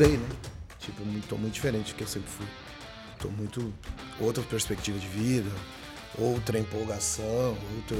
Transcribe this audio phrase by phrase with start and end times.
[0.00, 0.28] mudei, né?
[0.78, 2.46] Tipo, tô muito diferente do que eu sempre fui.
[3.18, 3.72] Tô muito.
[4.18, 5.50] outra perspectiva de vida,
[6.18, 7.96] outra empolgação, outra,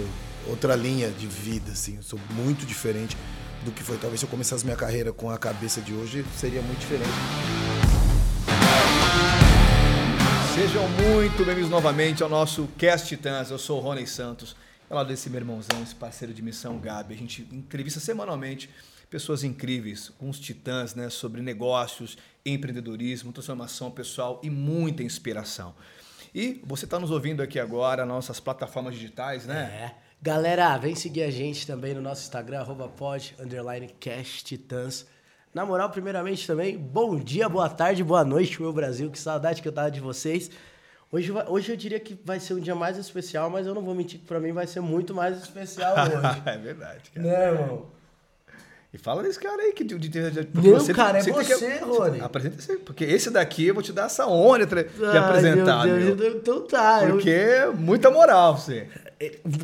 [0.46, 1.96] outra linha de vida, assim.
[1.96, 3.16] Eu sou muito diferente
[3.64, 3.98] do que foi.
[3.98, 7.10] Talvez se eu começasse minha carreira com a cabeça de hoje, seria muito diferente.
[10.54, 13.50] Sejam muito bem-vindos novamente ao nosso Cast Titãs.
[13.50, 14.56] Eu sou o Rony Santos,
[14.88, 17.12] ao lado desse meu irmãozão, esse parceiro de missão Gabi.
[17.12, 18.70] A gente entrevista semanalmente
[19.10, 25.74] pessoas incríveis, com os titãs, né, sobre negócios, empreendedorismo, transformação pessoal e muita inspiração.
[26.32, 29.94] E você está nos ouvindo aqui agora, nossas plataformas digitais, né?
[29.96, 30.10] É.
[30.22, 32.64] Galera, vem seguir a gente também no nosso Instagram,
[32.96, 33.34] pod,
[34.44, 35.06] titãs.
[35.52, 39.10] Na moral, primeiramente também, bom dia, boa tarde, boa noite, meu Brasil.
[39.10, 40.50] Que saudade que eu tava de vocês.
[41.10, 43.92] Hoje, hoje eu diria que vai ser um dia mais especial, mas eu não vou
[43.92, 46.42] mentir que pra mim vai ser muito mais especial hoje.
[46.46, 47.26] é verdade, cara.
[47.26, 47.99] Né, irmão?
[48.92, 51.78] E fala desse cara aí que de, de, de, Não, você, cara, é você, você
[51.78, 52.20] que, Rony.
[52.20, 55.86] Apresenta esse, porque esse daqui eu vou te dar essa honra de, de Ai, apresentar.
[55.86, 57.06] Meu Deus, então tá.
[57.08, 57.72] Porque eu...
[57.74, 58.88] muita moral você.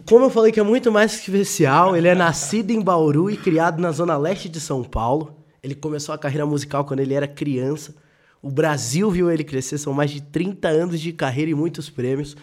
[0.09, 3.81] Como eu falei que é muito mais especial, ele é nascido em Bauru e criado
[3.81, 5.37] na zona leste de São Paulo.
[5.61, 7.97] Ele começou a carreira musical quando ele era criança.
[8.41, 12.37] O Brasil viu ele crescer, são mais de 30 anos de carreira e muitos prêmios.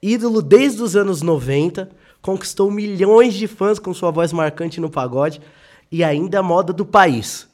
[0.00, 5.40] Ídolo desde os anos 90, conquistou milhões de fãs com sua voz marcante no pagode
[5.92, 7.46] e ainda moda do país.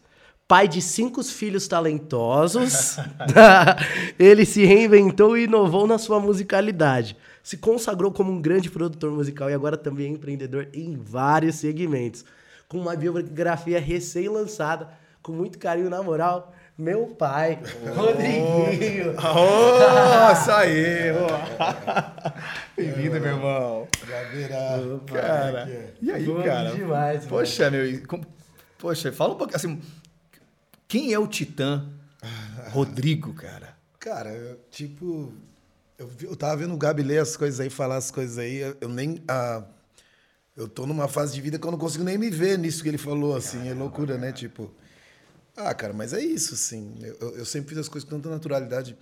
[0.46, 2.96] Pai de cinco filhos talentosos,
[4.18, 7.16] ele se reinventou e inovou na sua musicalidade.
[7.42, 12.24] Se consagrou como um grande produtor musical e agora também é empreendedor em vários segmentos.
[12.66, 14.88] Com uma biografia recém-lançada,
[15.22, 17.92] com muito carinho, na moral, meu pai, oh.
[17.92, 19.16] Rodriguinho.
[19.18, 21.10] Oh, isso aí.
[21.10, 22.76] Oh.
[22.80, 23.88] Bem-vindo, meu irmão.
[24.06, 25.00] Gabeira.
[25.12, 26.70] Cara, e aí, Bom cara?
[26.70, 27.26] demais.
[27.26, 27.82] Poxa, mano.
[27.82, 28.20] meu,
[28.78, 29.82] poxa, fala um pouco assim,
[30.86, 31.84] quem é o Titã
[32.70, 33.76] Rodrigo, cara?
[33.98, 35.32] Cara, eu, tipo,
[35.98, 38.76] eu, eu tava vendo o Gabi ler as coisas aí, falar as coisas aí, eu,
[38.80, 39.20] eu nem...
[39.26, 39.64] Ah,
[40.56, 42.88] eu tô numa fase de vida que eu não consigo nem me ver nisso que
[42.88, 44.30] ele falou, assim, Caramba, é loucura, né?
[44.30, 44.72] Tipo...
[45.60, 46.94] Ah, cara, mas é isso, assim.
[47.20, 48.96] Eu, eu sempre fiz as coisas com tanta naturalidade.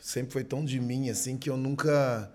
[0.00, 2.32] Sempre foi tão de mim, assim, que eu nunca.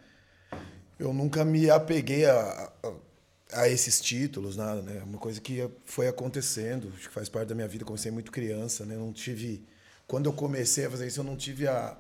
[1.00, 5.02] Eu nunca me apeguei a, a, a esses títulos, nada, né?
[5.04, 7.84] Uma coisa que foi acontecendo, que faz parte da minha vida.
[7.84, 8.96] comecei muito criança, né?
[8.96, 9.66] Não tive.
[10.06, 11.98] Quando eu comecei a fazer isso, eu não tive a.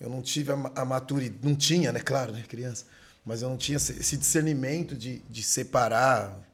[0.00, 1.40] Eu não tive a, a maturidade.
[1.42, 1.98] Não tinha, né?
[1.98, 2.44] Claro, né?
[2.48, 2.84] Criança.
[3.24, 6.45] Mas eu não tinha esse discernimento de, de separar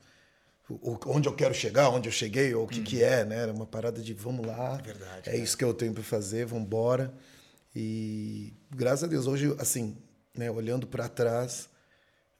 [1.06, 2.84] onde eu quero chegar, onde eu cheguei, ou o que, uhum.
[2.84, 3.38] que é, né?
[3.38, 4.78] Era uma parada de vamos lá.
[4.78, 5.30] É verdade.
[5.30, 7.12] É, isso que eu tenho para fazer, vamos embora.
[7.74, 9.96] E graças a Deus, hoje, assim,
[10.36, 11.68] né, olhando para trás,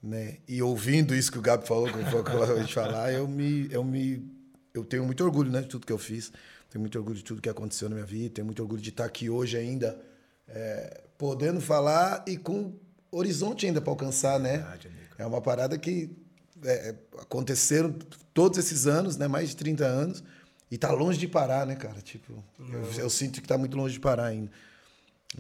[0.03, 2.05] né, e ouvindo isso que o Gabi falou, como
[2.47, 4.31] foi a gente falar, eu me, eu me,
[4.75, 6.33] eu tenho muito orgulho, né, de tudo que eu fiz.
[6.71, 8.35] Tenho muito orgulho de tudo que aconteceu na minha vida.
[8.35, 10.01] Tenho muito orgulho de estar aqui hoje ainda,
[10.49, 12.75] é, podendo falar e com
[13.11, 14.59] horizonte ainda para alcançar, né?
[14.59, 16.11] Verdade, é uma parada que
[16.65, 17.95] é, aconteceram
[18.33, 19.29] todos esses anos, né?
[19.29, 20.23] Mais de 30 anos.
[20.71, 22.01] E tá longe de parar, né, cara?
[22.01, 24.51] Tipo, eu, eu, sinto que tá muito longe de parar ainda.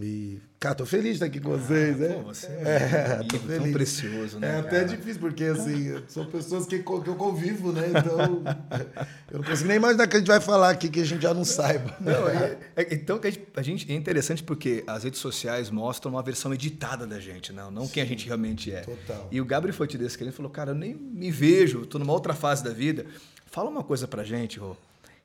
[0.00, 2.14] E, cara, tô feliz de estar aqui com vocês, ah, né?
[2.14, 3.62] Pô, você é, é tô feliz.
[3.62, 4.48] tão precioso, né?
[4.48, 4.84] É até cara?
[4.86, 7.88] difícil, porque assim, são pessoas que, que eu convivo, né?
[7.90, 8.42] Então,
[9.30, 11.34] eu não consigo nem imaginar que a gente vai falar aqui que a gente já
[11.34, 11.94] não saiba.
[12.00, 16.12] Não, é, é, então, a gente, a gente, é interessante porque as redes sociais mostram
[16.12, 18.80] uma versão editada da gente, não, não Sim, quem a gente realmente é.
[18.80, 19.28] Total.
[19.30, 21.98] E o Gabriel foi te desse que ele falou, cara, eu nem me vejo, tô
[21.98, 23.04] numa outra fase da vida.
[23.44, 24.74] Fala uma coisa pra gente, Rô,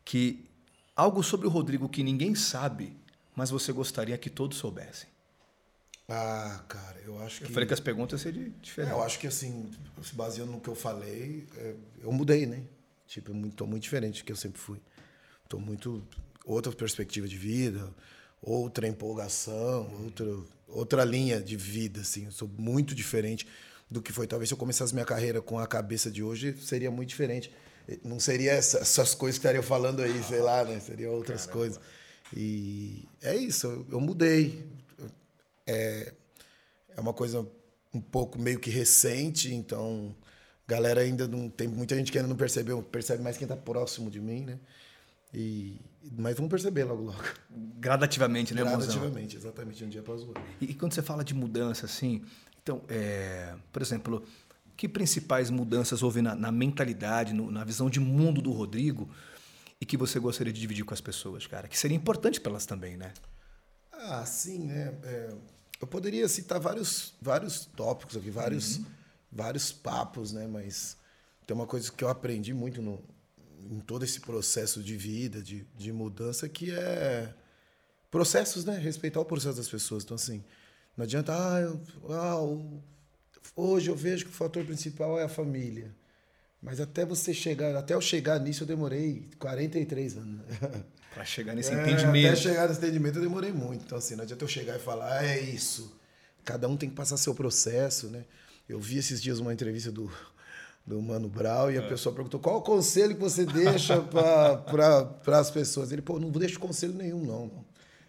[0.03, 0.45] que
[0.93, 2.91] algo sobre o Rodrigo que ninguém sabe
[3.37, 5.07] mas você gostaria que todos soubessem?
[6.09, 7.45] Ah, cara, eu acho que.
[7.45, 8.91] Eu falei que as perguntas seriam diferentes.
[8.91, 9.69] É, eu acho que, assim,
[10.01, 12.63] se baseando no que eu falei, é, eu mudei, né?
[13.05, 14.81] Tipo, eu tô muito diferente do que eu sempre fui.
[15.47, 16.03] Tô muito.
[16.45, 17.93] Outra perspectiva de vida,
[18.41, 20.25] outra empolgação, outra,
[20.67, 22.25] outra linha de vida, assim.
[22.25, 23.47] Eu sou muito diferente
[23.91, 24.25] do que foi.
[24.25, 27.53] Talvez se eu começasse minha carreira com a cabeça de hoje, seria muito diferente.
[28.03, 30.79] Não seria essas coisas que estariam falando aí, sei lá, né?
[30.79, 31.59] Seria outras Caramba.
[31.59, 31.79] coisas.
[32.35, 34.65] E é isso, eu mudei.
[35.65, 36.13] É,
[36.95, 37.47] é uma coisa
[37.93, 40.15] um pouco meio que recente, então
[40.67, 44.11] galera ainda não tem muita gente que ainda não percebeu, percebe mais quem está próximo
[44.11, 44.59] de mim, né?
[45.33, 45.79] E
[46.17, 47.23] mas vamos perceber logo logo.
[47.79, 50.43] Gradativamente, né, Gradativamente, exatamente, um dia após o outro.
[50.61, 52.23] E, e, quando você fala de mudança assim,
[52.63, 54.23] então, é, por exemplo,
[54.75, 59.09] que principais mudanças houve na, na mentalidade, no, na visão de mundo do Rodrigo?
[59.79, 61.67] E que você gostaria de dividir com as pessoas, cara?
[61.67, 63.13] Que seria importante para elas também, né?
[63.91, 64.93] Ah, sim, né?
[65.03, 65.33] É,
[65.79, 68.85] eu poderia citar vários, vários tópicos aqui, vários, uhum.
[69.31, 70.47] vários papos, né?
[70.47, 70.97] Mas
[71.45, 73.01] tem uma coisa que eu aprendi muito no,
[73.69, 77.33] em todo esse processo de vida, de, de mudança, que é
[78.09, 78.77] processos, né?
[78.77, 80.03] Respeitar o processo das pessoas.
[80.03, 80.43] Então, assim,
[80.95, 82.35] não adianta, ah, eu, ah
[83.55, 85.93] hoje eu vejo que o fator principal é a família.
[86.61, 90.41] Mas até você chegar, até eu chegar nisso, eu demorei 43 anos.
[91.13, 92.27] Para chegar nesse é, entendimento.
[92.27, 93.83] Até chegar nesse entendimento, eu demorei muito.
[93.85, 95.95] Então, assim, não adianta eu chegar e falar, ah, é isso.
[96.43, 98.23] Cada um tem que passar seu processo, né?
[98.67, 100.11] Eu vi esses dias uma entrevista do,
[100.85, 101.87] do Mano Brown e a é.
[101.87, 105.91] pessoa perguntou qual o conselho que você deixa para as pessoas.
[105.91, 107.65] Ele, pô, não deixo conselho nenhum, não.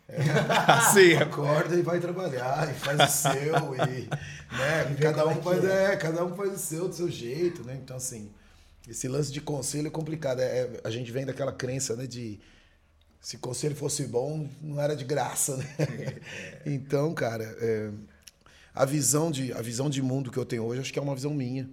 [0.08, 0.20] É,
[0.92, 1.14] Sim.
[1.16, 4.08] Acorda e vai trabalhar, e faz o seu, e,
[4.56, 5.92] né, cada um é faz, é.
[5.92, 7.78] é, cada um faz o seu do seu jeito, né?
[7.82, 8.30] Então, assim,
[8.88, 10.40] esse lance de conselho é complicado.
[10.40, 12.40] É, é, a gente vem daquela crença, né, de
[13.20, 15.66] se conselho fosse bom, não era de graça, né?
[16.64, 17.90] então, cara, é,
[18.74, 21.14] a visão de a visão de mundo que eu tenho hoje, acho que é uma
[21.14, 21.68] visão minha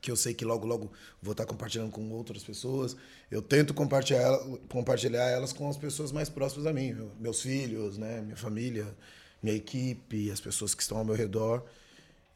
[0.00, 0.90] que eu sei que logo, logo
[1.20, 2.96] vou estar compartilhando com outras pessoas.
[3.30, 4.38] Eu tento compartilhar,
[4.68, 8.96] compartilhar elas com as pessoas mais próximas a mim, meus filhos, né, minha família,
[9.42, 11.64] minha equipe, as pessoas que estão ao meu redor.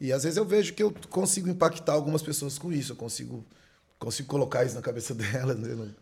[0.00, 3.44] E às vezes eu vejo que eu consigo impactar algumas pessoas com isso, eu consigo,
[4.04, 5.94] consigo colocar isso na cabeça delas, né,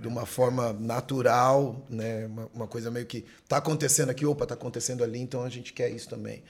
[0.00, 4.54] de uma forma natural, né, uma, uma coisa meio que está acontecendo aqui, opa, está
[4.54, 6.42] acontecendo ali, então a gente quer isso também.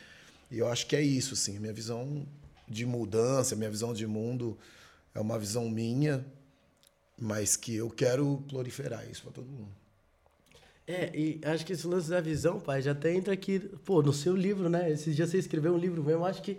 [0.51, 2.27] E eu acho que é isso, sim, minha visão
[2.69, 4.57] de mudança, minha visão de mundo
[5.15, 6.25] é uma visão minha,
[7.19, 9.69] mas que eu quero proliferar isso para todo mundo.
[10.87, 14.13] É, e acho que esse lance da visão, pai, já até entra aqui, pô, no
[14.13, 14.91] seu livro, né?
[14.91, 16.59] Esses dias você escreveu um livro mesmo, acho que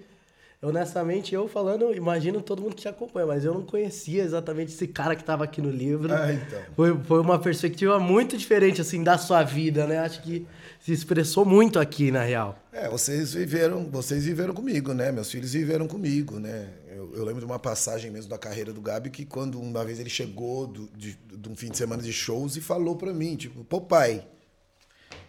[0.66, 4.88] honestamente, eu falando, imagino todo mundo que te acompanha, mas eu não conhecia exatamente esse
[4.88, 6.14] cara que estava aqui no livro.
[6.14, 6.60] Ah, então.
[6.76, 10.00] Foi, foi uma perspectiva muito diferente, assim, da sua vida, né?
[10.00, 10.46] Acho que
[10.80, 12.58] se expressou muito aqui, na real.
[12.72, 15.12] É, vocês viveram, vocês viveram comigo, né?
[15.12, 16.70] Meus filhos viveram comigo, né?
[16.96, 20.00] Eu, eu lembro de uma passagem mesmo da carreira do Gabi que quando uma vez
[20.00, 23.36] ele chegou do, de, de um fim de semana de shows e falou para mim,
[23.36, 24.26] tipo, pô pai,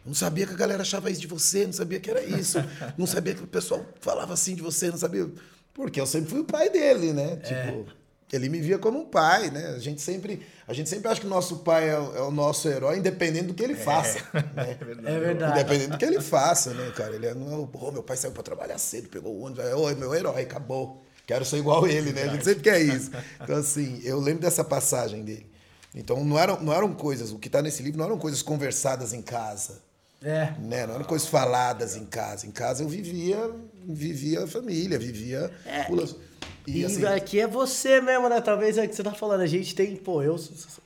[0.07, 2.59] não sabia que a galera achava isso de você, não sabia que era isso.
[2.97, 5.29] Não sabia que o pessoal falava assim de você, não sabia.
[5.75, 7.33] Porque eu sempre fui o pai dele, né?
[7.33, 7.37] É.
[7.37, 7.87] Tipo,
[8.33, 9.75] ele me via como um pai, né?
[9.77, 12.31] A gente sempre, a gente sempre acha que o nosso pai é, o, é o
[12.31, 13.77] nosso herói, independente do que ele é.
[13.77, 14.19] faça.
[14.57, 15.17] É, né?
[15.17, 15.61] é verdade.
[15.61, 17.15] Independente do que ele faça, né, cara?
[17.15, 19.65] Ele é, não é o, oh, meu pai saiu para trabalhar cedo, pegou o ônibus,
[19.65, 21.03] é oh, meu herói, acabou.
[21.27, 22.23] Quero ser igual ele, né?
[22.23, 23.11] A gente sempre quer isso.
[23.43, 25.47] Então, assim, eu lembro dessa passagem dele.
[25.97, 29.15] Então, não eram, não eram coisas, o que está nesse livro não eram coisas conversadas
[29.15, 29.81] em casa.
[30.23, 30.53] É.
[30.61, 30.87] Né?
[30.87, 32.47] Não eram coisas faladas em casa.
[32.47, 33.51] Em casa eu vivia,
[33.85, 35.51] vivia a família, vivia.
[35.65, 35.87] É.
[36.67, 38.41] E, e assim, aqui é você mesmo, né?
[38.41, 39.41] Talvez é o que você tá falando.
[39.41, 40.37] A gente tem, pô, eu,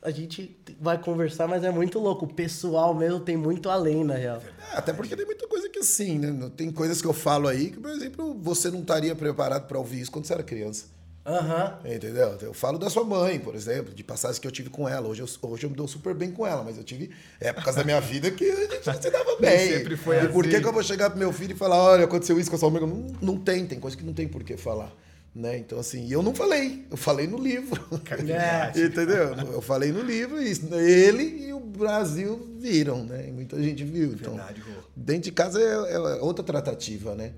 [0.03, 2.27] a gente vai conversar, mas é muito louco.
[2.27, 4.43] O pessoal mesmo tem muito além, na real.
[4.73, 6.51] É, até porque tem muita coisa que assim, né?
[6.57, 10.03] Tem coisas que eu falo aí que, por exemplo, você não estaria preparado para ouvir
[10.03, 10.85] isso quando você era criança.
[11.27, 11.95] Uhum.
[11.95, 12.39] Entendeu?
[12.41, 15.07] Eu falo da sua mãe, por exemplo, de passagens que eu tive com ela.
[15.07, 17.85] Hoje eu, hoje eu me dou super bem com ela, mas eu tive épocas da
[17.85, 19.69] minha vida que a gente se dava bem.
[19.69, 20.33] Sempre foi e assim.
[20.33, 22.57] por que, que eu vou chegar pro meu filho e falar, olha, aconteceu isso com
[22.57, 22.87] a sua amiga?
[22.87, 24.91] Não, não tem, tem coisa que não tem por que falar.
[25.35, 25.59] Né?
[25.59, 27.81] Então, assim, eu não falei, eu falei no livro.
[28.75, 29.35] Entendeu?
[29.53, 33.29] Eu falei no livro, e ele e o Brasil viram, né?
[33.29, 34.13] E muita gente viu.
[34.13, 34.63] Então, Verdade,
[34.97, 37.33] dentro de casa é, é outra tratativa, né?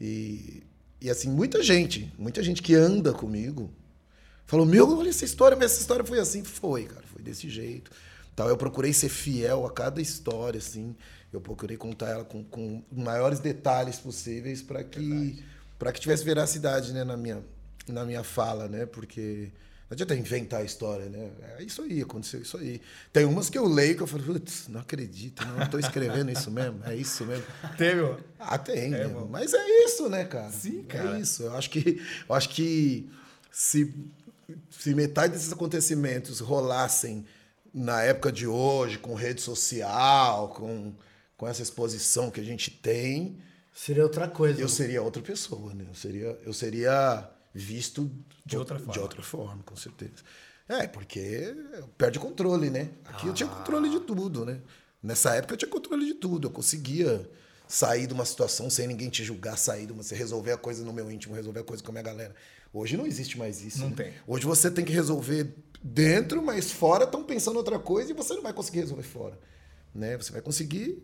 [0.00, 0.64] E,
[1.00, 3.70] e assim, muita gente, muita gente que anda comigo,
[4.46, 6.44] Falou, meu, olha essa história, mas essa história foi assim.
[6.44, 7.90] Foi, cara, foi desse jeito.
[8.34, 10.94] Tal, eu procurei ser fiel a cada história, assim.
[11.32, 15.44] Eu procurei contar ela com, com maiores detalhes possíveis para que
[15.78, 17.44] para que tivesse veracidade, né, na minha
[17.88, 18.86] na minha fala, né?
[18.86, 19.50] Porque
[19.88, 21.30] não adianta inventar a história, né?
[21.58, 22.80] É isso aí, aconteceu isso aí.
[23.12, 26.50] Tem umas que eu leio que eu falo, putz, não acredito, não estou escrevendo isso
[26.50, 27.44] mesmo, é isso mesmo.
[27.78, 28.16] Teve?
[28.38, 30.50] Ah, tem, é, mas é isso, né, cara?
[30.50, 31.16] Sim, cara.
[31.16, 31.44] É isso.
[31.44, 33.08] Eu acho que, eu acho que
[33.50, 33.94] se
[34.70, 37.24] se metade desses acontecimentos rolassem
[37.72, 40.94] na época de hoje, com rede social, com,
[41.36, 43.38] com essa exposição que a gente tem.
[43.74, 44.60] Seria outra coisa.
[44.60, 45.84] Eu seria outra pessoa, né?
[45.88, 48.10] Eu seria, eu seria visto
[48.44, 48.92] de outra forma.
[48.92, 50.22] De outra forma, com certeza.
[50.68, 51.56] É, porque
[51.96, 52.90] perde controle, né?
[53.04, 53.28] Aqui ah.
[53.30, 54.60] eu tinha controle de tudo, né?
[55.02, 56.48] Nessa época eu tinha controle de tudo.
[56.48, 57.28] Eu conseguia
[57.66, 60.84] sair de uma situação sem ninguém te julgar, sair de uma, você resolver a coisa
[60.84, 62.34] no meu íntimo, resolver a coisa com a minha galera.
[62.72, 63.80] Hoje não existe mais isso.
[63.80, 63.96] Não né?
[63.96, 64.12] tem.
[64.26, 68.42] Hoje você tem que resolver dentro, mas fora estão pensando outra coisa e você não
[68.42, 69.38] vai conseguir resolver fora.
[69.94, 70.16] Né?
[70.16, 71.02] Você vai conseguir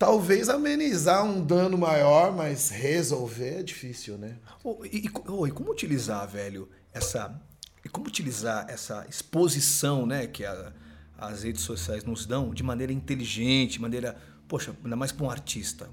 [0.00, 4.38] talvez amenizar um dano maior, mas resolver é difícil, né?
[4.64, 7.38] Oh, e, oh, e, como utilizar, velho, essa
[7.84, 10.72] e como utilizar essa exposição, né, que a,
[11.18, 14.16] as redes sociais nos dão de maneira inteligente, de maneira,
[14.48, 15.90] poxa, ainda mais para um artista?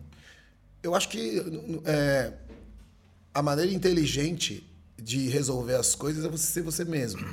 [0.81, 1.41] Eu acho que
[1.83, 2.31] é,
[3.33, 4.65] a maneira inteligente
[4.97, 7.27] de resolver as coisas é você ser você mesmo.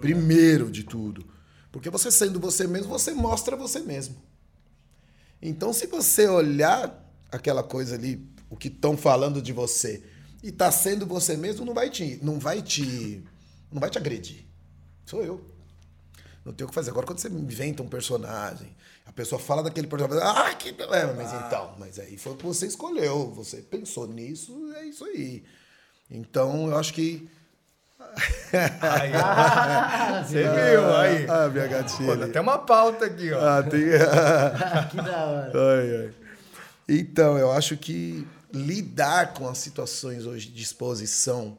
[0.00, 1.26] Primeiro de tudo.
[1.72, 4.16] Porque você sendo você mesmo, você mostra você mesmo.
[5.46, 10.02] Então, se você olhar aquela coisa ali, o que estão falando de você,
[10.42, 13.22] e tá sendo você mesmo, não vai te, não vai te,
[13.70, 14.46] não vai te agredir.
[15.04, 15.44] Sou eu.
[16.46, 16.90] Não tem o que fazer.
[16.90, 18.74] Agora, quando você inventa um personagem,
[19.04, 21.12] a pessoa fala daquele personagem, ah, que problema.
[21.12, 21.44] Mas ah.
[21.46, 25.44] então, mas aí foi o que você escolheu, você pensou nisso, é isso aí.
[26.10, 27.28] Então, eu acho que
[28.80, 29.12] Aí,
[30.24, 31.26] você viu aí?
[31.28, 32.16] Ah, minha gatinha.
[32.16, 33.40] Pô, tem uma pauta aqui, ó.
[33.40, 33.80] Ah, tem.
[34.90, 35.52] que da hora.
[35.54, 36.14] Ai, ai.
[36.88, 41.58] Então, eu acho que lidar com as situações hoje de exposição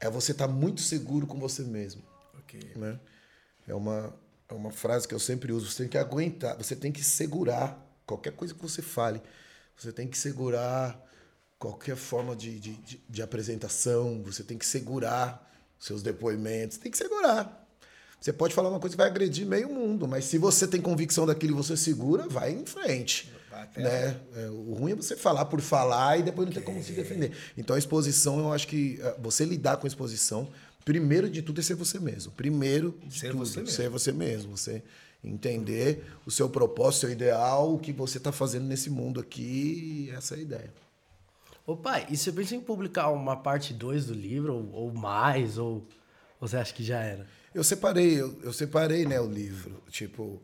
[0.00, 2.02] é você estar tá muito seguro com você mesmo.
[2.38, 2.72] Ok.
[2.76, 2.98] Né?
[3.68, 4.14] É, uma,
[4.48, 5.70] é uma frase que eu sempre uso.
[5.70, 9.22] Você tem que aguentar, você tem que segurar qualquer coisa que você fale.
[9.76, 10.98] Você tem que segurar
[11.58, 15.49] qualquer forma de, de, de, de apresentação, você tem que segurar
[15.80, 17.66] seus depoimentos, tem que segurar.
[18.20, 21.24] Você pode falar uma coisa que vai agredir meio mundo, mas se você tem convicção
[21.24, 23.32] daquilo e você segura, vai em frente.
[23.76, 24.16] Né?
[24.36, 27.32] É, o ruim é você falar por falar e depois não ter como se defender.
[27.56, 30.48] Então a exposição, eu acho que é, você lidar com a exposição,
[30.84, 32.30] primeiro de tudo é ser você mesmo.
[32.32, 34.56] Primeiro de ser tudo, você ser você mesmo.
[34.56, 34.82] Você
[35.24, 40.10] entender o seu propósito, o seu ideal, o que você está fazendo nesse mundo aqui,
[40.14, 40.72] essa é a ideia.
[41.66, 45.58] Ô pai, e você pensa em publicar uma parte 2 do livro, ou, ou, mais,
[45.58, 45.86] ou
[46.40, 47.26] você acha que já era?
[47.54, 49.82] Eu separei, eu, eu, separei, né, o livro.
[49.90, 50.40] Tipo,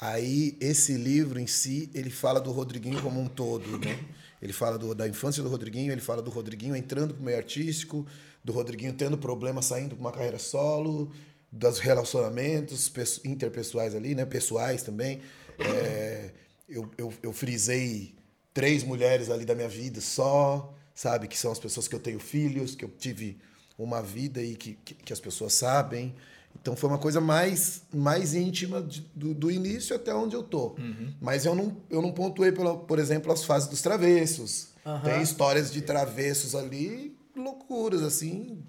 [0.00, 3.98] aí esse livro em si, ele fala do Rodriguinho como um todo, né?
[4.40, 8.06] Ele fala do, da infância do Rodriguinho, ele fala do Rodriguinho entrando pro meio artístico,
[8.42, 11.12] do Rodriguinho tendo problema saindo para uma carreira solo,
[11.50, 12.92] dos relacionamentos
[13.24, 14.24] interpessoais ali, né?
[14.24, 15.20] Pessoais também.
[15.58, 16.30] É,
[16.68, 18.17] eu, eu, eu frisei
[18.52, 21.28] três mulheres ali da minha vida só, sabe?
[21.28, 23.38] Que são as pessoas que eu tenho filhos, que eu tive
[23.78, 26.14] uma vida e que, que, que as pessoas sabem.
[26.60, 30.74] Então foi uma coisa mais, mais íntima de, do, do, início até onde eu tô.
[30.78, 31.14] Uhum.
[31.20, 34.70] Mas eu não, eu não pontuei, pela, por exemplo, as fases dos travessos.
[34.84, 35.00] Uhum.
[35.00, 38.64] Tem histórias de travessos ali, loucuras, assim,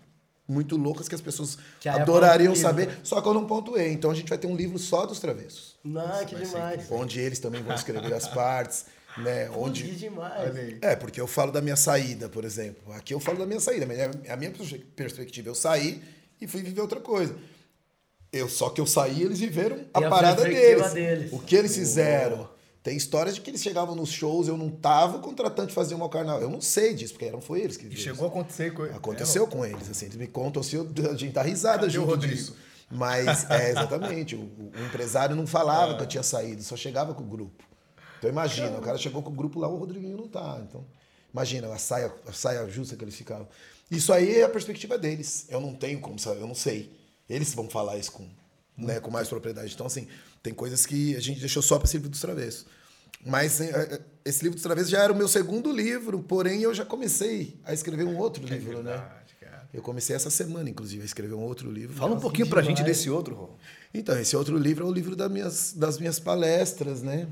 [0.47, 2.97] muito loucas que as pessoas que adorariam saber, né?
[3.03, 3.91] só que eu não pontuei.
[3.91, 5.77] Então a gente vai ter um livro só dos travessos.
[5.83, 6.91] Não, que demais.
[6.91, 8.85] Onde eles também vão escrever as partes
[9.21, 9.49] né?
[9.51, 10.77] Onde demais.
[10.81, 12.93] É, porque eu falo da minha saída, por exemplo.
[12.93, 14.51] Aqui eu falo da minha saída, mas é a minha
[14.95, 16.01] perspectiva, eu saí
[16.41, 17.35] e fui viver outra coisa.
[18.31, 20.93] Eu só que eu saí, eles viveram a, a parada deles.
[20.93, 21.33] deles.
[21.33, 22.49] O que eles fizeram.
[22.81, 26.09] Tem histórias de que eles chegavam nos shows, eu não tava, o contratante fazia um
[26.09, 26.41] carnaval.
[26.41, 28.95] Eu não sei disso, porque não foi eles que E chegou a acontecer com eles.
[28.95, 30.05] Aconteceu é, com eles, assim.
[30.05, 32.55] Eles me contam assim, a gente tá risada Cadê junto disso.
[32.89, 35.97] Mas, é, exatamente, o, o, empresário não falava é.
[35.97, 37.63] que eu tinha saído, só chegava com o grupo.
[38.19, 40.61] Então imagina, o cara chegou com o grupo lá, o Rodriguinho não tá.
[40.67, 40.85] Então,
[41.33, 43.47] imagina a saia, a saia justa que eles ficavam.
[43.89, 45.47] Isso aí é a perspectiva deles.
[45.49, 46.95] Eu não tenho como saber, eu não sei.
[47.27, 48.27] Eles vão falar isso com,
[48.77, 49.73] né, com mais propriedade.
[49.73, 50.07] Então, assim,
[50.43, 52.65] tem coisas que a gente deixou só para esse livro dos travessos.
[53.25, 56.73] Mas é, é, esse livro dos travessos já era o meu segundo livro, porém eu
[56.73, 59.01] já comecei a escrever um outro livro, né?
[59.73, 61.95] Eu comecei essa semana, inclusive, a escrever um outro livro.
[61.95, 63.49] Fala um pouquinho para a gente desse outro, Rô.
[63.93, 67.27] Então, esse outro livro é o livro das minhas, das minhas palestras, né?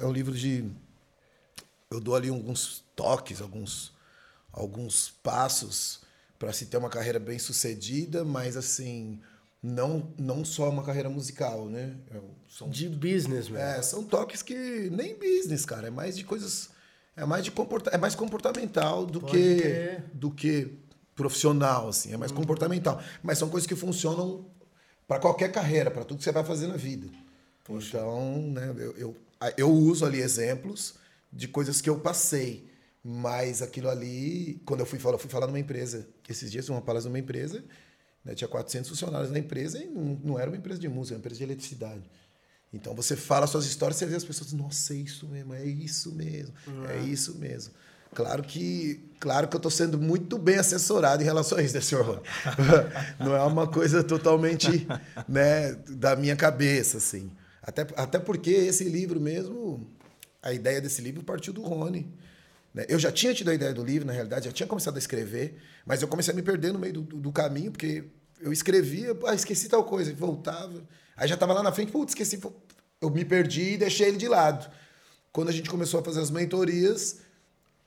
[0.00, 0.64] É um livro de.
[1.90, 3.92] Eu dou ali alguns toques, alguns,
[4.52, 6.02] alguns passos
[6.38, 9.20] para se ter uma carreira bem sucedida, mas assim
[9.62, 11.96] não não só uma carreira musical, né?
[12.10, 13.56] É são, de business, mesmo.
[13.56, 16.70] É, são toques que nem business, cara, é mais de coisas
[17.16, 20.04] é mais de comporta, é mais comportamental do Pode que ter.
[20.14, 20.78] do que
[21.14, 22.36] profissional assim, é mais hum.
[22.36, 24.46] comportamental, mas são coisas que funcionam
[25.06, 27.08] para qualquer carreira, para tudo que você vai fazer na vida.
[27.64, 27.98] Poxa.
[27.98, 29.16] Então, né, eu, eu
[29.56, 30.94] eu uso ali exemplos
[31.32, 32.70] de coisas que eu passei.
[33.04, 36.80] Mas aquilo ali, quando eu fui falar, eu fui falar numa empresa, esses dias, uma
[36.80, 37.64] palestra numa empresa,
[38.24, 41.16] né, tinha 400 funcionários na empresa e não, não era uma empresa de música, era
[41.16, 42.08] uma empresa de eletricidade.
[42.72, 46.12] Então você fala suas histórias, você vê as pessoas, nossa, é isso mesmo, é isso
[46.12, 46.86] mesmo, uhum.
[46.86, 47.74] é isso mesmo.
[48.14, 51.80] Claro que, claro que eu estou sendo muito bem assessorado em relação a isso, né,
[51.80, 52.20] senhor Rony?
[53.18, 54.86] não é uma coisa totalmente
[55.26, 57.30] né, da minha cabeça, assim.
[57.62, 59.90] Até, até porque esse livro mesmo,
[60.42, 62.12] a ideia desse livro partiu do Rony.
[62.74, 62.84] Né?
[62.88, 65.56] Eu já tinha tido a ideia do livro, na realidade, já tinha começado a escrever,
[65.86, 68.04] mas eu comecei a me perder no meio do, do, caminho, porque
[68.40, 70.82] eu escrevia, ah, esqueci tal coisa, voltava.
[71.16, 72.40] Aí já estava lá na frente, putz, esqueci.
[73.00, 74.70] Eu me perdi e deixei ele de lado.
[75.32, 77.20] Quando a gente começou a fazer as mentorias,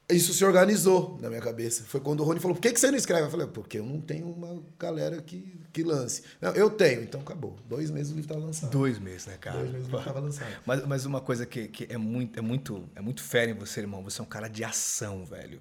[0.10, 1.84] isso se organizou na minha cabeça.
[1.88, 3.24] Foi quando o Rony falou: por que, que você não escreve?
[3.24, 6.24] Eu falei: porque eu não tenho uma galera que, que lance.
[6.40, 7.56] Não, eu tenho, então acabou.
[7.68, 8.70] Dois meses o livro estava lançado.
[8.70, 9.58] Dois meses, né, cara?
[9.58, 10.52] Dois meses o livro estava lançado.
[10.66, 13.80] Mas, mas uma coisa que, que é, muito, é, muito, é muito fera em você,
[13.80, 15.60] irmão: você é um cara de ação, velho.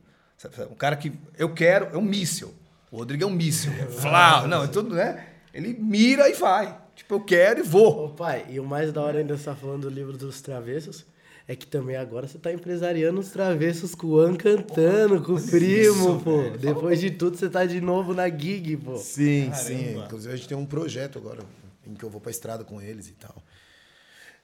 [0.70, 2.52] Um cara que eu quero, é um míssil.
[2.90, 3.72] O Rodrigo é um míssil.
[3.98, 5.26] Flá, não, é tudo, né?
[5.54, 6.78] Ele mira e vai.
[6.94, 8.06] Tipo, eu quero e vou.
[8.06, 11.06] Ô pai, e o mais da hora ainda você tá falando do livro dos travessos,
[11.46, 15.42] é que também agora você tá empresariando os travessos com o An cantando, com o
[15.42, 16.42] primo, pô.
[16.58, 18.96] Depois de tudo, você tá de novo na gig, pô.
[18.96, 19.56] Sim, Caramba.
[19.62, 19.98] sim.
[19.98, 21.42] Inclusive a gente tem um projeto agora
[21.86, 23.36] em que eu vou pra estrada com eles e tal.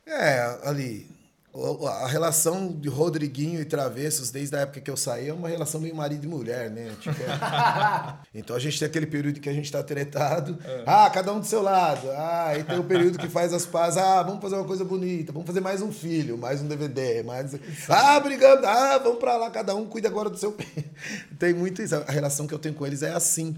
[0.06, 1.06] É, ali.
[1.52, 5.80] A relação de Rodriguinho e Travessos, desde a época que eu saí, é uma relação
[5.80, 6.92] meio marido e mulher, né?
[7.00, 10.56] Tipo, é- então a gente tem aquele período que a gente tá tretado.
[10.86, 12.08] Ah, cada um do seu lado.
[12.12, 13.98] Ah, e tem o período que faz as pazes.
[13.98, 15.32] Ah, vamos fazer uma coisa bonita.
[15.32, 17.52] Vamos fazer mais um filho, mais um DVD, mais.
[17.88, 18.64] Ah, brigando.
[18.64, 20.56] Ah, vamos pra lá, cada um cuida agora do seu.
[21.36, 21.96] tem muito isso.
[21.96, 23.56] A relação que eu tenho com eles é assim.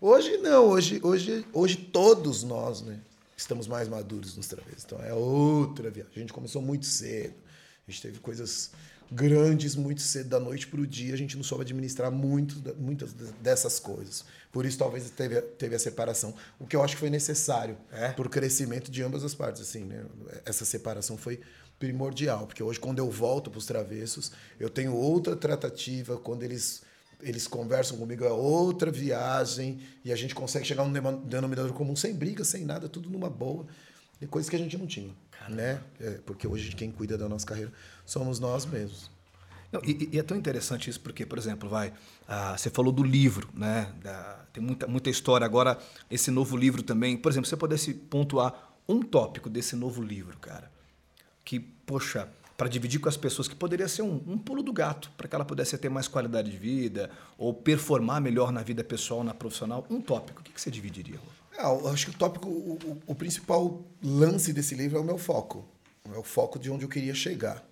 [0.00, 2.96] Hoje não, hoje, hoje, hoje todos nós, né?
[3.36, 4.84] Estamos mais maduros nos travessos.
[4.84, 6.12] Então é outra viagem.
[6.16, 7.34] A gente começou muito cedo.
[7.86, 8.70] A gente teve coisas
[9.12, 11.12] grandes muito cedo, da noite para o dia.
[11.12, 14.24] A gente não soube administrar muito, muitas dessas coisas.
[14.50, 16.34] Por isso, talvez teve, a- teve a separação.
[16.58, 18.10] O que eu acho que foi necessário É?
[18.12, 19.60] para o crescimento de ambas as partes.
[19.60, 20.04] Assim, né?
[20.46, 21.40] Essa separação foi
[21.78, 22.46] primordial.
[22.46, 26.16] Porque hoje, quando eu volto para os travessos, eu tenho outra tratativa.
[26.16, 26.82] Quando eles
[27.24, 30.92] eles conversam comigo, é outra viagem, e a gente consegue chegar num
[31.24, 33.66] denominador comum sem briga, sem nada, tudo numa boa.
[34.20, 35.12] E coisas que a gente não tinha.
[35.48, 35.80] Né?
[36.00, 37.72] É, porque hoje quem cuida da nossa carreira
[38.06, 39.10] somos nós mesmos.
[39.70, 41.92] Não, e, e é tão interessante isso porque, por exemplo, vai,
[42.28, 43.92] ah, você falou do livro, né?
[44.02, 45.44] Da- tem muita, muita história.
[45.44, 45.76] Agora,
[46.08, 50.38] esse novo livro também, por exemplo, se você pudesse pontuar um tópico desse novo livro,
[50.38, 50.70] cara,
[51.44, 55.10] que, poxa, para dividir com as pessoas, que poderia ser um, um pulo do gato,
[55.16, 59.24] para que ela pudesse ter mais qualidade de vida ou performar melhor na vida pessoal,
[59.24, 61.18] na profissional, um tópico, o que, que você dividiria?
[61.18, 61.26] Rô?
[61.56, 65.64] É, acho que o tópico, o, o- principal lance desse livro é o meu foco.
[66.12, 67.64] É o foco de onde eu queria chegar.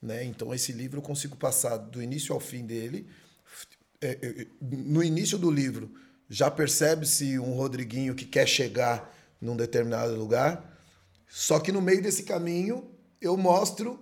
[0.00, 0.24] Né?
[0.24, 3.06] Então, esse livro eu consigo passar do início ao fim dele.
[4.00, 5.90] É, é, no início do livro,
[6.28, 10.78] já percebe-se um Rodriguinho que quer chegar num determinado lugar.
[11.28, 14.00] Só que no meio desse caminho, eu mostro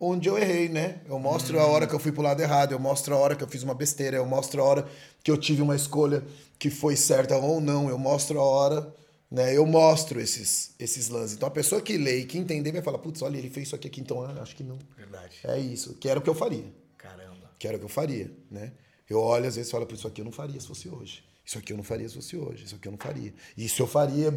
[0.00, 1.00] onde eu errei, né?
[1.06, 3.42] Eu mostro a hora que eu fui pro lado errado, eu mostro a hora que
[3.42, 4.88] eu fiz uma besteira, eu mostro a hora
[5.22, 6.22] que eu tive uma escolha
[6.58, 8.94] que foi certa ou não, eu mostro a hora,
[9.30, 9.56] né?
[9.56, 11.36] Eu mostro esses, esses lances.
[11.36, 13.76] Então a pessoa que lê e que entender vai falar, putz, olha, ele fez isso
[13.76, 14.78] aqui, aqui então ah, acho que não.
[14.96, 15.38] Verdade.
[15.44, 16.64] É isso, que era o que eu faria.
[16.96, 17.50] Caramba.
[17.58, 18.72] Que era o que eu faria, né?
[19.08, 21.24] Eu olho às vezes e falo, "Pô, isso aqui eu não faria se fosse hoje.
[21.44, 22.64] Isso aqui eu não faria se fosse hoje.
[22.64, 23.32] Isso aqui eu não faria.
[23.56, 24.30] Isso eu faria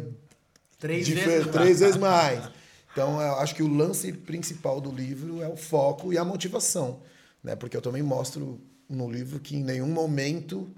[0.78, 2.50] Três vezes três vezes mais.
[2.92, 7.02] Então, eu acho que o lance principal do livro é o foco e a motivação,
[7.42, 7.56] né?
[7.56, 10.70] Porque eu também mostro no livro que em nenhum momento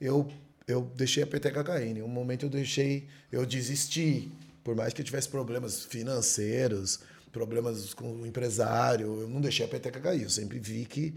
[0.00, 0.28] eu
[0.66, 4.30] eu deixei a peteca cair, em nenhum momento eu deixei, eu desisti,
[4.62, 7.00] por mais que eu tivesse problemas financeiros,
[7.32, 11.14] problemas com o empresário, eu não deixei a peteca cair, eu sempre vi que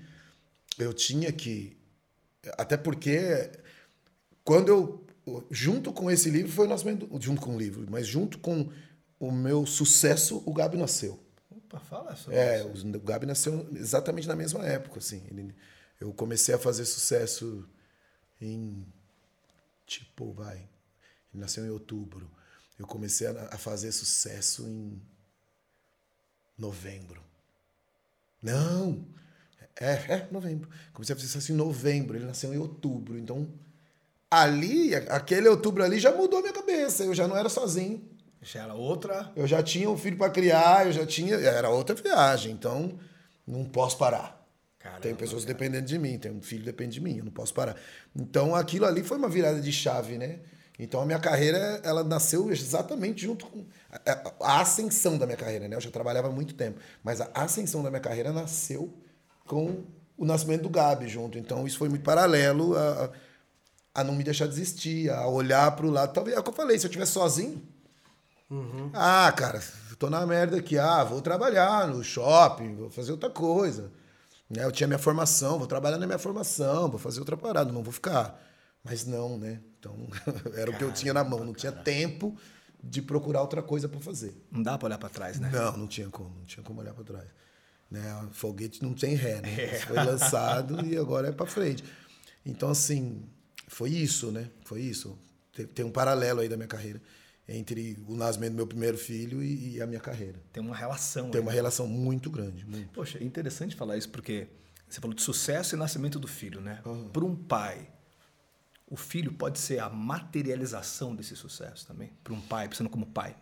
[0.79, 1.77] eu tinha que
[2.57, 3.51] até porque
[4.43, 5.05] quando eu
[5.49, 8.69] junto com esse livro foi o nascimento junto com o livro, mas junto com
[9.19, 11.19] o meu sucesso, o Gabi nasceu.
[11.49, 12.87] Opa, fala sobre É, isso.
[12.87, 15.23] o Gabi nasceu exatamente na mesma época, assim.
[15.29, 15.55] Ele-
[15.99, 17.67] eu comecei a fazer sucesso
[18.41, 18.85] em
[19.85, 20.57] tipo, vai.
[21.33, 22.29] Ele nasceu em outubro.
[22.77, 25.01] Eu comecei a, a fazer sucesso em
[26.57, 27.21] novembro.
[28.41, 29.05] Não!
[29.79, 30.69] É, é, novembro.
[30.93, 32.15] Comecei a fazer sucesso em novembro.
[32.17, 33.17] Ele nasceu em outubro.
[33.17, 33.47] Então,
[34.29, 37.03] ali, aquele outubro ali já mudou a minha cabeça.
[37.03, 38.07] Eu já não era sozinho.
[38.45, 39.31] Já era outra.
[39.35, 41.35] Eu já tinha um filho para criar, eu já tinha.
[41.35, 42.97] Era outra viagem, então
[43.45, 44.45] não posso parar.
[44.77, 47.31] Caramba, tem pessoas dependendo de mim, tem um filho que depende de mim, eu não
[47.31, 47.75] posso parar.
[48.15, 50.41] Então aquilo ali foi uma virada de chave, né?
[50.77, 53.65] Então a minha carreira, ela nasceu exatamente junto com
[54.41, 55.75] a, ascensão da minha carreira, né?
[55.75, 58.93] Eu já trabalhava há muito tempo, mas a ascensão da minha carreira nasceu
[59.47, 59.83] com
[60.15, 61.39] o nascimento do Gabi junto.
[61.39, 63.09] Então isso foi muito paralelo a,
[63.95, 66.13] a não me deixar desistir, a olhar para o lado.
[66.13, 67.74] Talvez é o que eu falei, se eu estivesse sozinho,
[68.93, 69.61] ah, cara,
[69.97, 70.77] tô na merda aqui.
[70.77, 73.91] Ah, vou trabalhar no shopping, vou fazer outra coisa.
[74.49, 74.63] Né?
[74.63, 77.93] Eu tinha minha formação, vou trabalhar na minha formação, vou fazer outra parada, não vou
[77.93, 78.39] ficar.
[78.83, 79.61] Mas não, né?
[79.79, 80.07] Então,
[80.55, 81.43] era o que eu tinha na mão.
[81.43, 82.37] Não tinha tempo
[82.83, 84.35] de procurar outra coisa para fazer.
[84.51, 85.49] Não dá pra olhar pra trás, né?
[85.51, 86.35] Não, não tinha como.
[86.37, 87.27] Não tinha como olhar para trás.
[87.89, 88.27] Né?
[88.31, 89.79] Foguete não tem ré, né?
[89.87, 91.83] Foi lançado e agora é para frente.
[92.45, 93.23] Então, assim,
[93.67, 94.51] foi isso, né?
[94.63, 95.17] Foi isso.
[95.51, 97.01] Tem, tem um paralelo aí da minha carreira
[97.47, 100.39] entre o nascimento do meu primeiro filho e, e a minha carreira.
[100.51, 101.29] Tem uma relação.
[101.29, 101.55] Tem aí, uma né?
[101.55, 102.65] relação muito grande.
[102.65, 102.89] Muito.
[102.89, 104.47] Poxa, é interessante falar isso porque
[104.87, 106.81] você falou de sucesso e nascimento do filho, né?
[107.11, 107.87] Para um pai,
[108.87, 112.11] o filho pode ser a materialização desse sucesso também.
[112.23, 113.35] Para um pai, pensando como pai,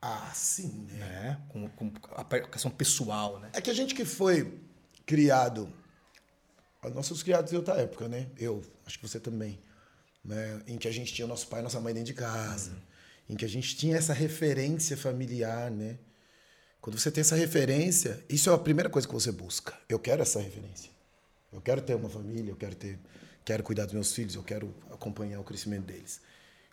[0.00, 0.98] Ah, sim, né?
[0.98, 1.40] né?
[1.48, 3.50] Com, com a questão pessoal, né?
[3.52, 4.60] É que a gente que foi
[5.06, 5.72] criado,
[6.94, 8.28] nós somos criados em outra época, né?
[8.36, 9.58] Eu, acho que você também.
[10.24, 10.62] Né?
[10.66, 12.72] em que a gente tinha nosso pai e nossa mãe dentro de casa,
[13.28, 15.98] em que a gente tinha essa referência familiar, né?
[16.80, 19.74] Quando você tem essa referência, isso é a primeira coisa que você busca.
[19.88, 20.90] Eu quero essa referência.
[21.50, 22.98] Eu quero ter uma família, eu quero ter,
[23.44, 26.20] quero cuidar dos meus filhos, eu quero acompanhar o crescimento deles.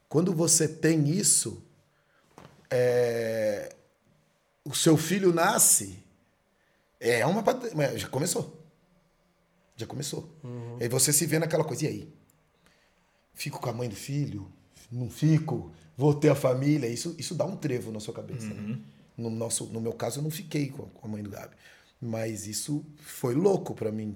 [0.10, 1.64] Quando você tem isso,
[2.70, 3.74] é,
[4.66, 6.04] o seu filho nasce,
[7.00, 7.44] é uma
[7.96, 8.62] já começou.
[9.78, 10.30] Já começou.
[10.82, 12.14] Aí você se vê naquela coisa, e aí?
[13.42, 14.48] Fico com a mãe do filho?
[14.92, 15.72] Não fico?
[15.98, 16.88] Vou ter a família?
[16.88, 18.48] Isso, isso dá um trevo na sua cabeça.
[18.54, 18.78] né?
[19.18, 21.56] No, nosso, no meu caso, eu não fiquei com a, com a mãe do Gabi.
[22.00, 24.16] Mas isso foi louco pra mim.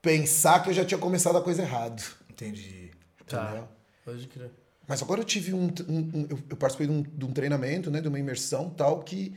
[0.00, 2.02] Pensar que eu já tinha começado a coisa errado.
[2.30, 2.90] Entendi.
[3.20, 3.68] Entendeu?
[4.04, 4.50] Pode crer.
[4.88, 5.66] Mas agora eu tive um.
[5.88, 8.00] um- um- eu, eu participei de um, de um treinamento, né?
[8.00, 9.36] De uma imersão tal que.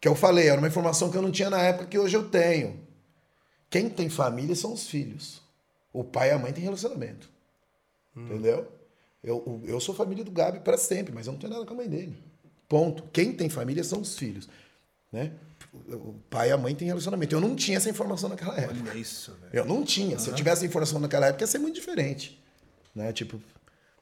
[0.00, 2.28] Que eu falei, era uma informação que eu não tinha na época que hoje eu
[2.28, 2.80] tenho.
[3.70, 5.42] Quem tem família são os filhos.
[5.92, 7.28] O pai e a mãe têm relacionamento.
[8.16, 8.66] Entendeu?
[9.22, 11.76] Eu, eu sou família do Gabi para sempre, mas eu não tenho nada com a
[11.76, 12.22] mãe dele.
[12.68, 13.04] Ponto.
[13.12, 14.48] Quem tem família são os filhos.
[15.12, 15.32] Né?
[15.72, 17.34] O pai e a mãe têm relacionamento.
[17.34, 18.80] Eu não tinha essa informação naquela época.
[18.80, 19.52] Olha isso, velho.
[19.52, 20.18] Eu não tinha.
[20.18, 22.42] Se eu tivesse informação naquela época, ia ser muito diferente.
[22.94, 23.12] Né?
[23.12, 23.40] Tipo,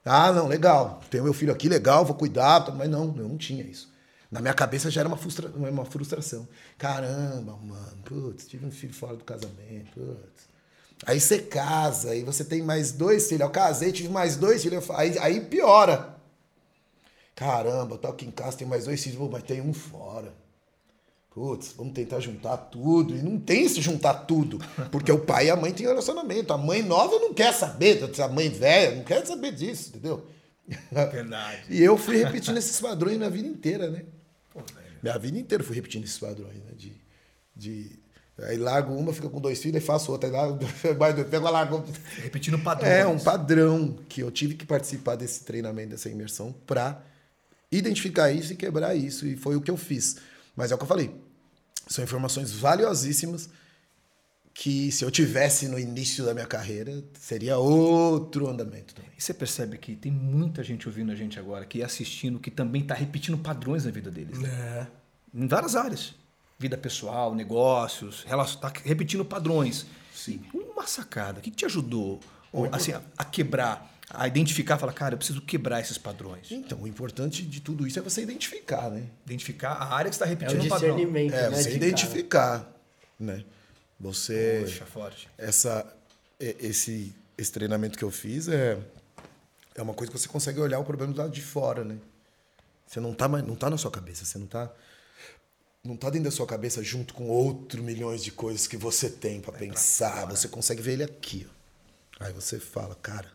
[0.04, 1.02] ah, não, legal.
[1.10, 2.74] Tenho meu filho aqui, legal, vou cuidar.
[2.74, 3.92] Mas não, eu não tinha isso.
[4.30, 5.48] Na minha cabeça já era uma, frustra...
[5.48, 6.46] uma frustração.
[6.76, 10.48] Caramba, mano, putz, tive um filho fora do casamento, putz.
[11.06, 13.42] Aí você casa, aí você tem mais dois filhos.
[13.42, 14.88] Eu casei, tive mais dois filhos.
[14.90, 16.16] Aí, aí piora.
[17.34, 20.34] Caramba, eu tô aqui em casa, tem mais dois filhos, mas tem um fora.
[21.30, 23.14] Putz, vamos tentar juntar tudo.
[23.14, 24.58] E não tem se juntar tudo.
[24.90, 26.52] Porque o pai e a mãe têm relacionamento.
[26.52, 30.26] A mãe nova não quer saber, a mãe velha não quer saber disso, entendeu?
[30.90, 31.62] Verdade.
[31.70, 34.04] E eu fui repetindo esses padrões minha vida inteira, né?
[34.52, 34.60] Pô.
[35.02, 36.72] Minha vida inteira fui repetindo esses padrões, né?
[36.76, 36.92] De,
[37.54, 37.98] de...
[38.42, 40.28] Aí largo uma, fica com dois filhos, aí faço outra.
[40.28, 40.58] Aí largo,
[40.98, 41.84] mais dois, pego, largo.
[42.22, 42.92] Repetindo padrões.
[42.92, 47.02] É um padrão que eu tive que participar desse treinamento, dessa imersão, para
[47.70, 49.26] identificar isso e quebrar isso.
[49.26, 50.16] E foi o que eu fiz.
[50.54, 51.14] Mas é o que eu falei.
[51.88, 53.48] São informações valiosíssimas
[54.54, 59.10] que, se eu tivesse no início da minha carreira, seria outro andamento também.
[59.16, 62.82] E você percebe que tem muita gente ouvindo a gente agora, que assistindo, que também
[62.82, 64.38] está repetindo padrões na vida deles.
[64.38, 64.48] né?
[64.48, 64.86] É.
[65.32, 66.14] Em várias áreas.
[66.58, 68.58] Vida pessoal, negócios, relacion...
[68.58, 69.86] tá repetindo padrões.
[70.12, 70.42] Sim.
[70.52, 71.38] Uma sacada.
[71.38, 72.18] O que te ajudou
[72.52, 76.50] ou, assim, a, a quebrar, a identificar, falar, cara, eu preciso quebrar esses padrões.
[76.50, 79.04] Então, o importante de tudo isso é você identificar, né?
[79.24, 80.96] Identificar a área que está É repetindo o um padrão.
[80.96, 81.56] discernimento, É, né?
[81.56, 82.68] você de identificar,
[83.20, 83.44] né?
[84.00, 84.62] Você...
[84.64, 85.28] Poxa, forte.
[85.38, 85.86] essa
[86.40, 88.78] esse esse treinamento que eu fiz é
[89.74, 91.98] é uma coisa que você consegue olhar o problema do lado de fora, né?
[92.86, 94.70] Você não tá mais, não tá na sua cabeça, você não tá
[95.84, 99.40] não tá dentro da sua cabeça junto com outros milhões de coisas que você tem
[99.40, 100.26] para pensar.
[100.26, 102.24] Você consegue ver ele aqui, ó.
[102.24, 103.30] Aí você fala, cara,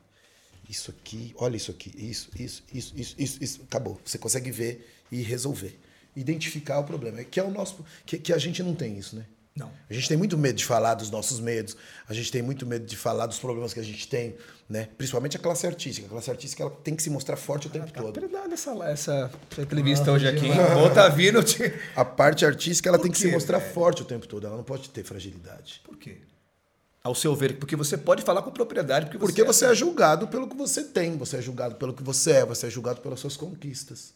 [0.69, 3.99] isso aqui, olha isso aqui, isso, isso, isso, isso, isso, isso, acabou.
[4.03, 5.79] Você consegue ver e resolver,
[6.15, 7.21] identificar o problema.
[7.21, 9.25] É que é o nosso que, que a gente não tem isso, né?
[9.55, 9.69] Não.
[9.89, 11.77] A gente tem muito medo de falar dos nossos medos,
[12.09, 14.35] a gente tem muito medo de falar dos problemas que a gente tem,
[14.67, 14.89] né?
[14.97, 16.07] Principalmente a classe artística.
[16.07, 18.19] A classe artística ela tem que se mostrar forte o tempo Tá todo.
[18.19, 20.47] verdade essa, essa, entrevista hoje aqui.
[20.81, 21.43] Ou tá vindo.
[21.43, 23.73] te- A parte artística ela Por tem que quê, se mostrar velho?
[23.73, 25.81] forte o tempo todo, ela não pode ter fragilidade.
[25.83, 26.17] Por quê?
[27.03, 30.27] Ao seu ver, porque você pode falar com propriedade, porque você, Porque você é julgado
[30.29, 33.19] pelo que você tem, você é julgado pelo que você é, você é julgado pelas
[33.19, 34.13] suas conquistas.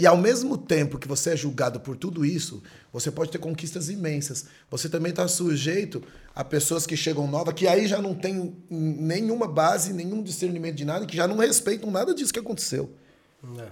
[0.00, 3.90] E ao mesmo tempo que você é julgado por tudo isso, você pode ter conquistas
[3.90, 4.46] imensas.
[4.70, 6.02] Você também está sujeito
[6.34, 10.86] a pessoas que chegam novas, que aí já não tem nenhuma base, nenhum discernimento de
[10.86, 12.90] nada, que já não respeitam nada disso que aconteceu.
[13.58, 13.68] É.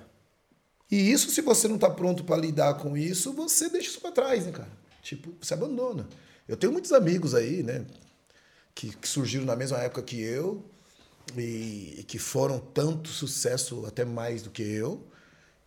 [0.90, 4.12] E isso, se você não está pronto para lidar com isso, você deixa isso para
[4.12, 4.70] trás, né, cara?
[5.02, 6.06] Tipo, você abandona.
[6.46, 7.86] Eu tenho muitos amigos aí, né,
[8.74, 10.62] que, que surgiram na mesma época que eu
[11.38, 15.07] e, e que foram tanto sucesso, até mais do que eu,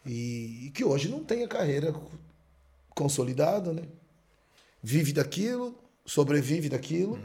[0.06, 1.94] e, e que hoje não tem a carreira
[2.96, 3.84] consolidada, né?
[4.82, 7.20] Vive daquilo, sobrevive daquilo,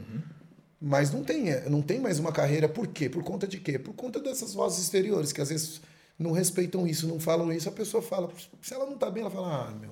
[0.79, 2.69] mas não tem, é, não tem mais uma carreira.
[2.69, 3.09] Por quê?
[3.09, 3.79] Por conta de quê?
[3.79, 5.81] Por conta dessas vozes exteriores, que às vezes
[6.17, 7.67] não respeitam isso, não falam isso.
[7.67, 9.91] A pessoa fala, se ela não tá bem, ela fala, ah, meu,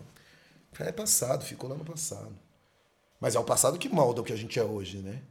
[0.80, 2.36] é passado, ficou lá no passado.
[3.20, 5.22] Mas é o passado que molda o que a gente é hoje, né?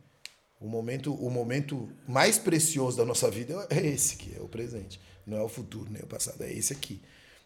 [0.60, 5.00] O momento, o momento mais precioso da nossa vida é esse que é o presente.
[5.26, 7.00] Não é o futuro, nem o passado, é esse aqui.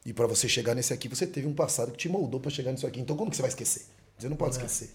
[0.05, 2.73] E para você chegar nesse aqui, você teve um passado que te moldou para chegar
[2.73, 3.01] nisso aqui.
[3.01, 3.83] Então como que você vai esquecer?
[4.19, 4.91] Você não pode esquecer.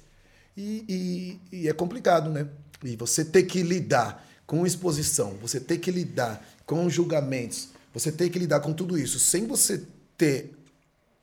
[0.57, 2.47] E, e- e é complicado, né?
[2.83, 8.29] E você ter que lidar com exposição, você ter que lidar com julgamentos, você ter
[8.29, 9.83] que lidar com tudo isso sem você
[10.17, 10.53] ter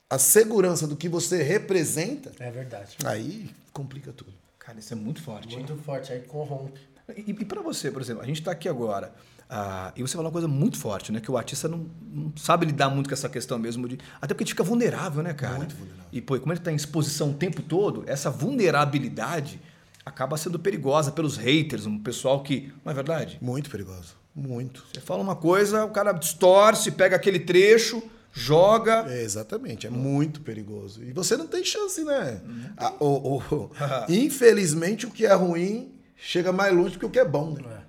[0.08, 2.96] a segurança do que você representa, É verdade.
[3.04, 4.32] aí complica tudo.
[4.58, 5.48] Cara, isso é muito forte.
[5.54, 5.56] hein?
[5.64, 6.80] Muito forte, aí corrompe.
[7.16, 9.14] E, e para você, por exemplo, a gente está aqui agora.
[9.52, 11.18] Ah, e você falou uma coisa muito forte, né?
[11.18, 13.98] Que o artista não, não sabe lidar muito com essa questão mesmo de.
[14.22, 15.56] Até porque a gente fica vulnerável, né, cara?
[15.56, 16.04] Muito vulnerável.
[16.12, 19.60] E, pô, como ele está em exposição o tempo todo, essa vulnerabilidade
[20.06, 22.72] acaba sendo perigosa pelos haters, um pessoal que.
[22.84, 23.38] Não é verdade?
[23.42, 24.14] Muito perigoso.
[24.34, 24.84] Muito.
[24.94, 28.00] Você fala uma coisa, o cara distorce, pega aquele trecho,
[28.32, 29.04] joga.
[29.08, 31.02] É, exatamente, é muito perigoso.
[31.02, 32.40] E você não tem chance, né?
[32.76, 33.70] Ah, o- o-
[34.08, 37.79] infelizmente, o que é ruim chega mais longe do que o que é bom, né?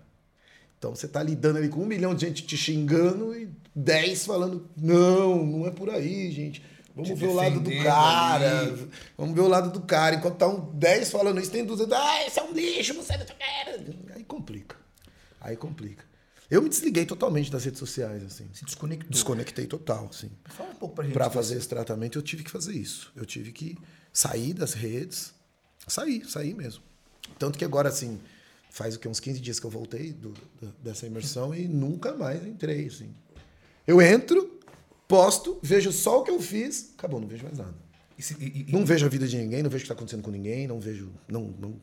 [0.82, 4.68] Então você tá lidando ali com um milhão de gente te xingando e dez falando,
[4.76, 6.64] não, não é por aí, gente.
[6.96, 8.62] Vamos ver o lado do cara.
[8.62, 8.90] ali.
[9.16, 10.16] Vamos ver o lado do cara.
[10.16, 11.94] Enquanto tá um 10 falando isso, tem 200.
[11.94, 13.34] Ah, esse é um lixo, você não quê."
[14.16, 14.76] Aí complica.
[15.40, 16.04] Aí complica.
[16.50, 18.50] Eu me desliguei totalmente das redes sociais, assim.
[18.52, 19.12] Se desconectou.
[19.12, 20.32] Desconectei total, assim.
[20.46, 21.14] Fala um pouco pra gente.
[21.14, 21.36] Para disso.
[21.36, 23.12] fazer esse tratamento, eu tive que fazer isso.
[23.16, 23.78] Eu tive que
[24.12, 25.32] sair das redes.
[25.88, 26.82] Sair, sair mesmo.
[27.38, 28.20] Tanto que agora, assim,
[28.72, 29.08] faz o que?
[29.08, 33.14] Uns 15 dias que eu voltei do- do- dessa imersão e nunca mais entrei, assim.
[33.86, 34.60] Eu entro,
[35.08, 37.76] posto, vejo só o que eu fiz, acabou, não vejo mais nada.
[38.18, 39.94] E se- e- e- Não vejo a vida de ninguém, não vejo o que está
[39.94, 41.12] acontecendo com ninguém, não vejo.
[41.28, 41.76] Não, não,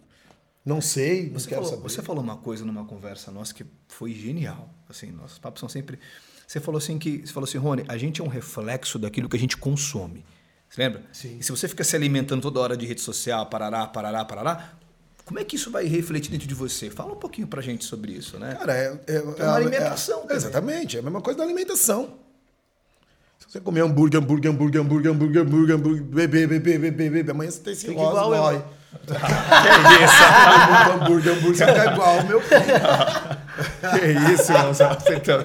[0.64, 1.82] não sei, não Você quero falou, saber.
[1.90, 4.72] você falou uma coisa numa conversa nossa que foi genial.
[4.88, 5.98] Assim, nossos papos são sempre.
[6.46, 7.18] Você falou assim que.
[7.26, 10.24] Você falou assim, Rony, a gente é um reflexo daquilo que a gente consome.
[10.70, 11.04] Você lembra?
[11.12, 11.38] Sim.
[11.38, 14.78] E se você fica se alimentando toda hora de rede social, parará, parará, parará,
[15.28, 16.88] como é que isso vai refletir dentro de você?
[16.88, 18.54] Fala um pouquinho pra gente sobre isso, né?
[18.58, 20.36] Cara, é, é, uma alimentação também.
[20.38, 22.14] exatamente, é a mesma coisa da alimentação.
[23.38, 27.50] Se você comer hambúrguer, hambúrguer, hambúrguer, hambúrguer, hambúrguer, hambúrguer, hambúrguer, beber, beber, beber, beber, amanhã
[27.50, 28.40] você tem esse Fica igual eu.
[28.42, 28.58] morre.
[29.04, 30.92] que isso?
[30.94, 32.62] hambúrguer, hambúrguer, você fica igual, meu filho.
[34.00, 34.72] que isso, irmão?
[34.72, 34.84] Você
[35.20, 35.44] tá-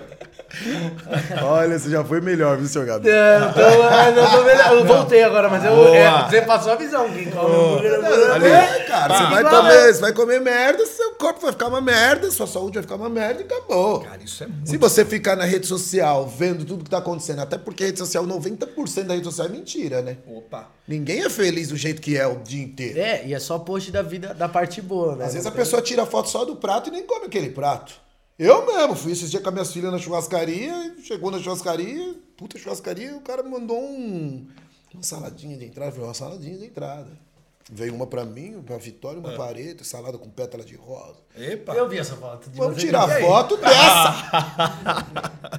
[1.43, 3.09] Olha, você já foi melhor, viu, senhor Gabi?
[3.09, 4.73] É, eu, tô, eu, tô melhor.
[4.73, 7.09] eu voltei agora, mas eu, é, você passou a visão.
[7.11, 9.29] Quem come hambúrguer, hambúrguer, É, cara, você Pá.
[9.29, 12.83] vai comer, você vai comer merda, seu corpo vai ficar uma merda, sua saúde vai
[12.83, 14.01] ficar uma merda e acabou.
[14.01, 14.69] Cara, isso é muito.
[14.69, 17.99] Se você ficar na rede social vendo tudo que tá acontecendo, até porque a rede
[17.99, 20.17] social, 90% da rede social é mentira, né?
[20.27, 20.67] Opa.
[20.87, 22.99] Ninguém é feliz do jeito que é o dia inteiro.
[22.99, 25.25] É, e é só post da vida, da parte boa, né?
[25.25, 27.93] Às vezes a pessoa tira foto só do prato e nem come aquele prato.
[28.37, 32.57] Eu mesmo fui esses dias com as minhas filhas na churrascaria, chegou na churrascaria, puta
[32.57, 34.47] churrascaria, o cara me mandou um,
[34.91, 35.89] uma saladinha de entrada.
[35.89, 37.22] Eu falei, uma saladinha de entrada.
[37.71, 41.15] Veio uma pra mim, pra Vitória, uma pareta, salada com pétala de rosa.
[41.33, 41.73] Epa.
[41.73, 42.49] Eu vi essa foto.
[42.49, 43.23] de Vamos tirar aí?
[43.23, 45.07] foto dessa.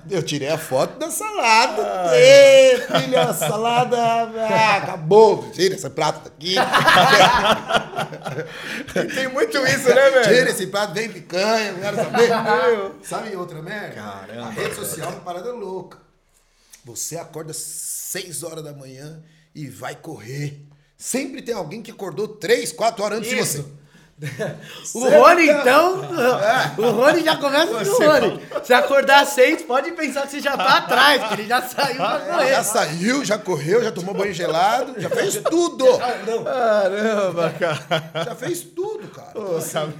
[0.10, 2.14] Eu tirei a foto da salada.
[2.14, 3.96] Ê, filha, salada.
[3.98, 5.50] Ah, acabou.
[5.50, 6.56] Tira esse prato daqui.
[9.14, 10.24] Tem muito isso, né, velho?
[10.24, 12.28] Tira esse prato, vem picanha, quero saber.
[13.02, 13.94] Sabe outra merda?
[13.94, 14.46] Caramba.
[14.46, 15.98] A rede social é uma parada louca.
[16.84, 19.22] Você acorda 6 horas da manhã
[19.54, 20.60] e vai correr.
[20.96, 23.56] Sempre tem alguém que acordou 3, 4 horas antes Isso.
[23.58, 23.84] de você.
[24.94, 25.98] O Sempre Rony, então.
[26.78, 28.40] O Rony já começa com o Rony.
[28.62, 31.96] Se acordar às seis, pode pensar que você já tá atrás, que ele já saiu
[31.96, 32.48] pra correr.
[32.50, 35.98] Já saiu, já correu, já tomou banho gelado, já fez tudo.
[35.98, 38.24] Caramba, cara.
[38.24, 39.36] Já fez tudo, cara.
[39.38, 39.94] Ô, sabe?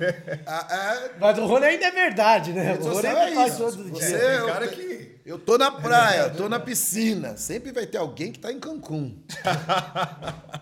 [0.47, 2.79] Ah, é, Mas o Rony ainda é verdade, né?
[2.81, 3.59] O Rony ainda é faz isso.
[3.65, 4.19] todo Você, dia.
[4.19, 7.37] Tem eu, cara que- eu tô na praia, eu tô na piscina.
[7.37, 9.17] Sempre vai ter alguém que tá em Cancún.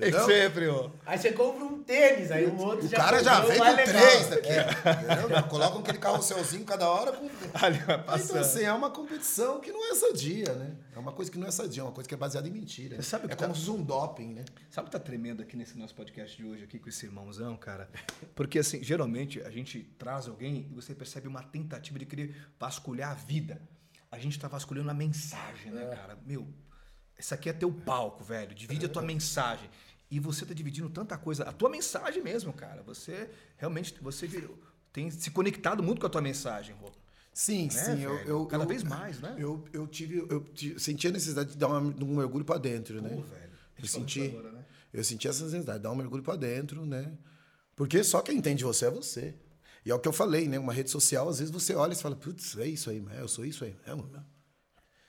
[0.00, 0.90] É sempre, ó.
[1.04, 4.28] Aí você compra um tênis, aí o outro O já cara já vem com três
[4.28, 4.48] daqui.
[5.28, 7.28] Já Colocam aquele carrosselzinho cada hora com.
[7.52, 8.38] Ali vai Então, passando.
[8.38, 10.70] assim, é uma competição que não é sadia, né?
[10.94, 12.96] É uma coisa que não é sadia, é uma coisa que é baseada em mentira.
[12.96, 14.44] Você sabe é que como tá- se fosse um doping, né?
[14.70, 17.56] Sabe o que tá tremendo aqui nesse nosso podcast de hoje, aqui com esse irmãozão,
[17.56, 17.90] cara?
[18.34, 23.10] Porque, assim, geralmente a gente traz alguém e você percebe uma tentativa de querer vasculhar
[23.10, 23.60] a vida.
[24.10, 26.18] A gente tá vasculhando a mensagem, né, cara?
[26.26, 26.46] Meu,
[27.18, 28.54] esse aqui é teu palco, velho.
[28.54, 29.68] Divide a tua mensagem.
[30.10, 31.44] E você tá dividindo tanta coisa.
[31.44, 32.82] A tua mensagem mesmo, cara.
[32.84, 34.58] Você realmente você virou-
[34.92, 36.90] tem se conectado muito com a tua mensagem, Rô.
[37.34, 38.00] Sim, Né, sim.
[38.02, 39.36] Eu, eu, Cada eu- vez mais, né?
[39.38, 40.26] Eu, eu tive.
[40.28, 43.10] Eu ti- senti a necessidade de dar uma- um mergulho pra dentro, né?
[43.10, 43.50] Pô, velho.
[43.78, 44.64] Eu senti, agora, né?
[44.92, 47.12] eu senti essa necessidade de dar um mergulho pra dentro, né?
[47.76, 49.36] Porque só quem entende você é você.
[49.88, 50.58] E é o que eu falei, né?
[50.58, 53.42] Uma rede social, às vezes você olha e fala, putz, é isso aí, eu sou
[53.42, 54.22] isso aí mesmo, meu.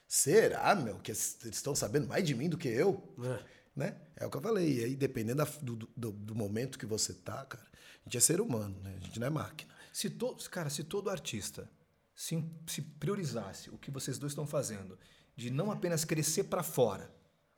[0.07, 3.13] Será, meu, que eles estão sabendo mais de mim do que eu?
[3.21, 3.45] É.
[3.75, 4.01] Né?
[4.15, 4.79] É o que eu falei.
[4.79, 8.39] E aí, dependendo do, do, do momento que você tá, cara, a gente é ser
[8.39, 8.95] humano, né?
[9.01, 9.69] A gente não é máquina.
[9.91, 11.69] Se todo, cara, se todo artista
[12.15, 14.97] se, se priorizasse o que vocês dois estão fazendo,
[15.35, 17.13] de não apenas crescer para fora,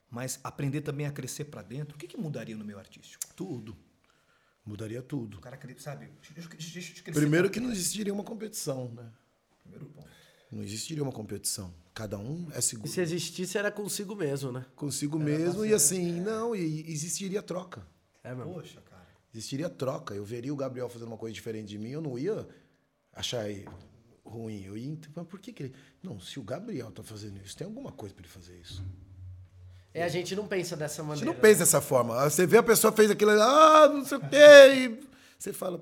[0.10, 3.24] mas aprender também a crescer para dentro, o que, que mudaria no meio artístico?
[3.36, 3.78] Tudo.
[4.66, 5.38] Mudaria tudo.
[5.38, 6.10] O cara, sabe?
[7.14, 9.12] Primeiro que não existiria uma competição, né?
[9.62, 10.08] Primeiro ponto.
[10.52, 11.74] Não existiria uma competição.
[11.94, 14.66] Cada um é E seguro se existisse, era consigo mesmo, né?
[14.76, 17.86] consigo mesmo e assim, não, e existiria troca.
[18.24, 18.54] É mesmo.
[18.54, 19.08] Poxa, cara.
[19.34, 20.14] Existiria troca.
[20.14, 22.48] Eu veria o Gabriel fazendo uma coisa diferente de mim, eu não ia
[23.14, 23.46] achar.
[24.24, 24.64] ruim.
[24.64, 25.74] Eu ia, ent- mas por que, que ele.
[26.04, 28.84] Não, se o Gabriel tá fazendo isso, tem alguma coisa pra ele fazer isso.
[29.94, 31.26] É, a gente não pensa dessa A maneira.
[31.26, 32.30] gente não pensa dessa forma.
[32.30, 34.38] Você vê a pessoa fez aquilo, ah, não sei o quê.
[34.76, 35.00] E
[35.38, 35.82] você fala.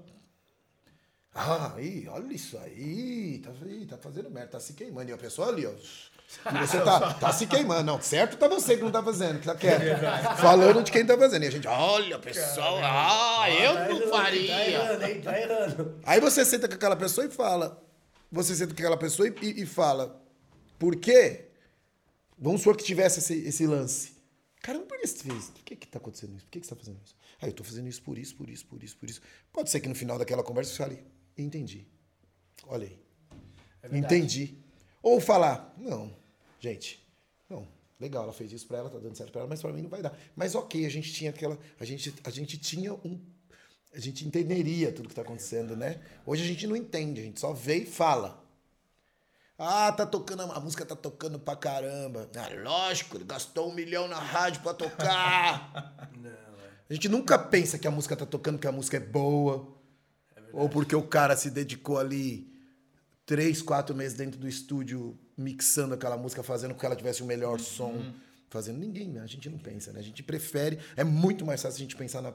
[1.34, 3.52] Ah, aí, olha isso aí, tá,
[3.96, 5.10] tá fazendo merda, tá se queimando.
[5.12, 5.70] E a pessoa ali, ó.
[5.72, 7.84] E você tá, tá se queimando.
[7.84, 9.82] Não, certo tá você que não tá fazendo, que tá quieto.
[10.38, 11.44] Falando de quem tá fazendo.
[11.44, 14.48] E a gente, olha, pessoal, ah, eu Tá não errando, faria.
[14.56, 15.22] Tá errando, hein?
[15.22, 15.96] Tá errando.
[16.04, 17.82] Aí você senta com aquela pessoa e fala.
[18.32, 20.20] Você senta com aquela pessoa e, e- e fala.
[20.80, 21.49] Por quê?
[22.40, 24.14] Vamos supor que tivesse esse, esse lance.
[24.62, 25.38] Caramba, por que você fez?
[25.38, 25.52] isso?
[25.52, 26.46] Por que que tá acontecendo isso?
[26.46, 27.16] Por que que você tá fazendo isso?
[27.42, 29.22] Ah, eu tô fazendo isso por isso, por isso, por isso, por isso.
[29.52, 31.04] Pode ser que no final daquela conversa você fale,
[31.38, 31.86] entendi.
[32.68, 33.98] Olha aí.
[33.98, 34.58] entendi.
[35.02, 36.14] Ou falar, não,
[36.60, 37.06] gente,
[37.50, 37.66] não,
[38.00, 39.90] legal, ela fez isso pra ela, tá dando certo pra ela, mas pra mim não
[39.90, 40.18] vai dar.
[40.36, 41.58] Mas ok, a gente tinha aquela.
[41.80, 43.20] A gente, a gente tinha um.
[43.94, 46.00] A gente entenderia tudo que tá acontecendo, né?
[46.26, 48.46] Hoje a gente não entende, a gente só vê e fala.
[49.60, 52.30] Ah, tá tocando, a música tá tocando pra caramba.
[52.36, 55.96] Ah, lógico, ele gastou um milhão na rádio pra tocar.
[56.90, 59.68] A gente nunca pensa que a música tá tocando porque a música é boa.
[60.52, 62.52] ou porque o cara se dedicou ali
[63.28, 67.26] três, quatro meses dentro do estúdio mixando aquela música, fazendo com que ela tivesse o
[67.28, 68.12] melhor som.
[68.50, 69.22] Fazendo ninguém, né?
[69.22, 70.00] a gente não pensa, né?
[70.00, 70.80] A gente prefere.
[70.98, 72.34] É muito mais fácil a gente pensar na,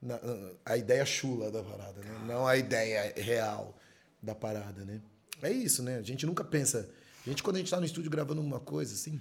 [0.00, 2.24] na- na- a ideia chula da parada, né?
[2.28, 3.76] Não a ideia real
[4.22, 5.00] da parada, né?
[5.44, 5.98] É isso, né?
[5.98, 6.88] A gente nunca pensa.
[7.24, 9.20] A gente, quando a gente tá no estúdio gravando uma coisa, assim,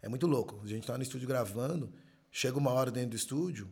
[0.00, 0.58] é muito louco.
[0.64, 1.92] A gente tá no estúdio gravando,
[2.32, 3.70] chega uma hora dentro do estúdio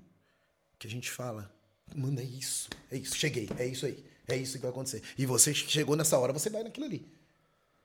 [0.78, 1.50] que a gente fala,
[1.94, 5.02] mano, é isso, é isso, cheguei, é isso aí, é isso que vai acontecer.
[5.16, 7.06] E você chegou nessa hora, você vai naquilo ali.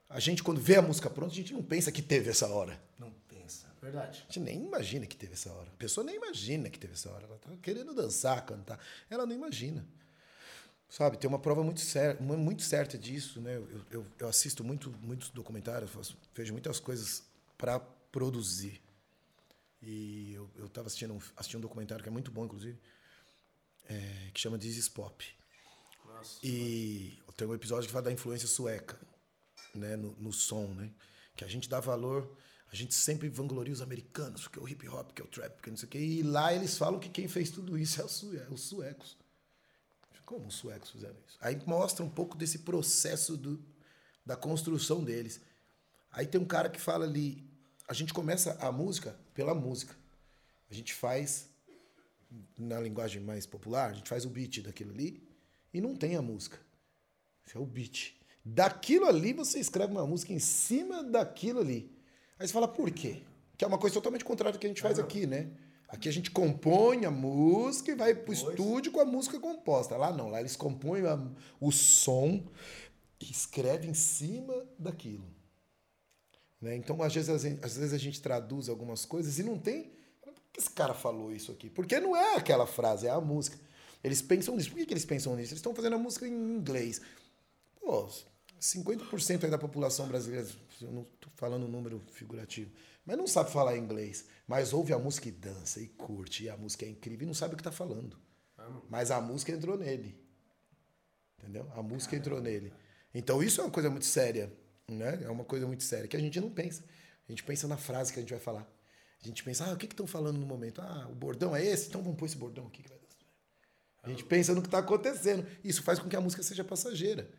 [0.10, 2.81] A gente, quando vê a música pronta, a gente não pensa que teve essa hora.
[2.97, 3.67] Não pensa.
[3.81, 4.23] Verdade.
[4.27, 5.67] A gente nem imagina que teve essa hora.
[5.67, 7.25] A pessoa nem imagina que teve essa hora.
[7.25, 8.79] Ela tá querendo dançar, cantar.
[9.10, 9.86] Ela não imagina.
[10.89, 13.58] Sabe, tem uma prova muito, cer uma- muito certa disso, né?
[13.58, 17.23] Eu, eu, eu assisto muito, muitos documentários, faço- vejo muitas coisas
[17.58, 18.82] para produzir.
[19.82, 22.80] E eu, eu tava assistindo um, assistindo um documentário que é muito bom, inclusive,
[23.89, 25.26] é, que chama This is Pop.
[26.41, 28.97] E tem um episódio que fala da influência sueca,
[29.76, 30.89] né, no, no som, né?
[31.36, 32.36] Que a gente dá valor,
[32.71, 35.52] a gente sempre vangloria os americanos, porque é o hip hop, que é o trap,
[35.54, 36.00] porque não sei o quê.
[36.00, 39.15] E lá eles falam que quem fez tudo isso é os, sue- os suecos.
[40.27, 41.37] Como os suecos fizeram isso?
[41.39, 43.63] Aí mostra um pouco desse processo do,
[44.25, 45.39] da construção deles.
[46.11, 47.49] Aí tem um cara que fala ali,
[47.87, 49.95] a gente começa a música pela música.
[50.69, 51.47] A gente faz
[52.57, 55.25] na linguagem mais popular, a gente faz o beat daquilo ali
[55.73, 56.59] e não tem a música.
[57.45, 58.13] Isso é o beat.
[58.43, 61.89] Daquilo ali você escreve uma música em cima daquilo ali.
[62.37, 63.23] Aí você fala, por quê?
[63.57, 65.49] Que é uma coisa totalmente contrária do que a gente faz aqui, né?
[65.88, 69.95] Aqui a gente compõe a música e vai pro estúdio com a música composta.
[69.95, 71.17] Lá não, lá eles compõem a-
[71.62, 72.43] o som
[73.21, 75.26] e escrevem em cima daquilo.
[76.62, 76.76] Né?
[76.76, 79.91] Então, às vezes, a gente- às vezes a gente traduz algumas coisas e não tem.
[80.21, 81.69] Por que esse cara falou isso aqui?
[81.69, 83.58] Porque não é aquela frase, é a música.
[84.04, 84.69] Eles pensam nisso.
[84.69, 85.52] Por que, que eles pensam nisso?
[85.54, 87.00] Eles estão fazendo a música em inglês.
[87.80, 88.10] Pô,
[88.60, 90.47] 50% aí da população brasileira,
[90.82, 92.71] eu não estou falando um número figurativo,
[93.07, 94.25] mas não sabe falar inglês.
[94.45, 97.33] Mas ouve a música e dança e curte, e a música é incrível e não
[97.33, 98.19] sabe o que está falando.
[98.89, 100.21] Mas a música entrou nele.
[101.39, 101.71] Entendeu?
[101.73, 102.73] A música entrou nele.
[103.13, 104.53] Então isso é uma coisa muito séria,
[104.89, 105.23] né?
[105.23, 106.83] É uma coisa muito séria que a gente não pensa.
[107.27, 108.69] A gente pensa na frase que a gente vai falar.
[109.23, 110.81] A gente pensa, ah, o que estão falando no momento?
[110.81, 111.87] Ah, o bordão é esse?
[111.87, 113.07] Então vamos pôr esse bordão aqui que vai dar.
[114.03, 115.47] A gente pensa no que está acontecendo.
[115.63, 117.29] Isso faz com que a música seja passageira.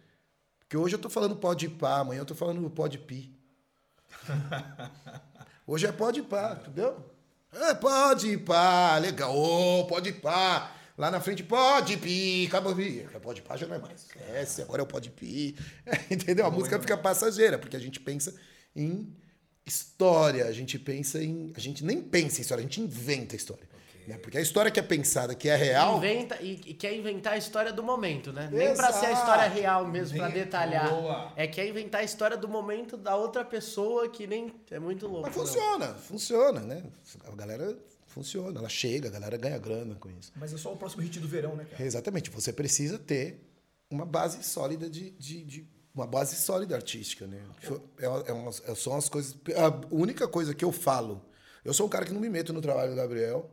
[0.60, 3.34] Porque hoje eu tô falando pode pá, amanhã eu tô falando pode pi.
[5.68, 6.96] Hoje é pode pá, entendeu?
[7.52, 10.74] É, pode pá, legal, ô, pode pá.
[10.96, 13.06] Lá na frente, pode pi, acabou pi.
[13.22, 14.00] Pode pá já não é mais.
[14.00, 15.54] Esquece, agora é o pode pi.
[16.10, 16.46] entendeu?
[16.46, 18.34] A música fica passageira, porque a gente pensa
[18.74, 19.14] em
[19.66, 21.52] história, a gente pensa em.
[21.54, 23.68] A gente nem pensa em história, a gente inventa história.
[24.08, 24.16] Né?
[24.18, 25.98] Porque a história que é pensada, que é real.
[25.98, 28.48] Inventa, e, e quer inventar a história do momento, né?
[28.50, 29.54] Nem pra ser a história Exato.
[29.60, 30.88] real mesmo, pra Bem- detalhar.
[30.88, 31.32] Boa.
[31.36, 34.54] É quer inventar a história do momento da outra pessoa que nem.
[34.70, 35.26] É muito louco.
[35.26, 36.82] Mas funciona, funciona, né?
[37.30, 40.32] A galera funciona, ela chega, a galera ganha grana com isso.
[40.34, 41.84] Mas é só o próximo hit do verão, né, cara?
[41.84, 43.44] Exatamente, você precisa ter
[43.90, 47.42] uma base sólida de, de, de- uma base sólida artística, né?
[48.00, 49.36] É, é umas- é- são as coisas.
[49.56, 51.22] A única coisa que eu falo,
[51.64, 53.50] eu sou um cara que não me meto no trabalho do Gabriel,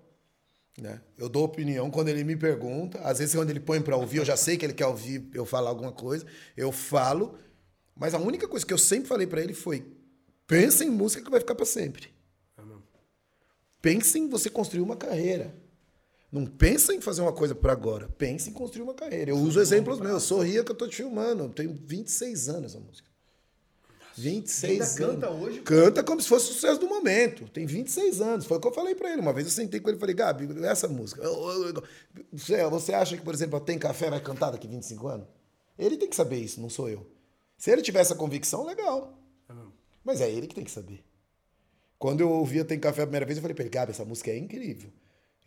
[0.81, 1.01] né?
[1.17, 4.25] Eu dou opinião quando ele me pergunta, às vezes quando ele põe para ouvir, eu
[4.25, 7.37] já sei que ele quer ouvir eu falar alguma coisa, eu falo,
[7.95, 9.85] mas a única coisa que eu sempre falei para ele foi:
[10.45, 12.13] pensa em música que vai ficar para sempre.
[13.81, 15.55] Pense em você construir uma carreira.
[16.31, 18.09] Não pensa em fazer uma coisa por agora.
[18.17, 19.29] Pensa em construir uma carreira.
[19.29, 20.23] Eu uso exemplos meus.
[20.23, 21.43] Sorria que eu tô te filmando.
[21.43, 23.07] Eu tenho 26 anos essa música.
[24.17, 24.95] 26 Ainda anos.
[24.95, 25.61] canta hoje?
[25.61, 27.47] Canta como se fosse o sucesso do momento.
[27.49, 28.45] Tem 26 anos.
[28.45, 29.21] Foi o que eu falei pra ele.
[29.21, 31.21] Uma vez eu sentei com ele e falei, Gabi, essa música.
[32.31, 35.27] Você, acha que, por exemplo, Tem Café vai cantar daqui 25 anos?
[35.77, 37.05] Ele tem que saber isso, não sou eu.
[37.57, 39.17] Se ele tiver essa convicção, legal.
[40.03, 41.03] Mas é ele que tem que saber.
[41.97, 44.29] Quando eu ouvia Tem Café a primeira vez, eu falei pra ele, Gabi, essa música
[44.31, 44.91] é incrível.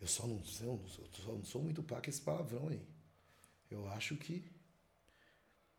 [0.01, 2.67] Eu só não, sei, eu não sou, só não sou muito pá com esse palavrão
[2.69, 2.81] aí.
[3.69, 4.43] Eu acho que.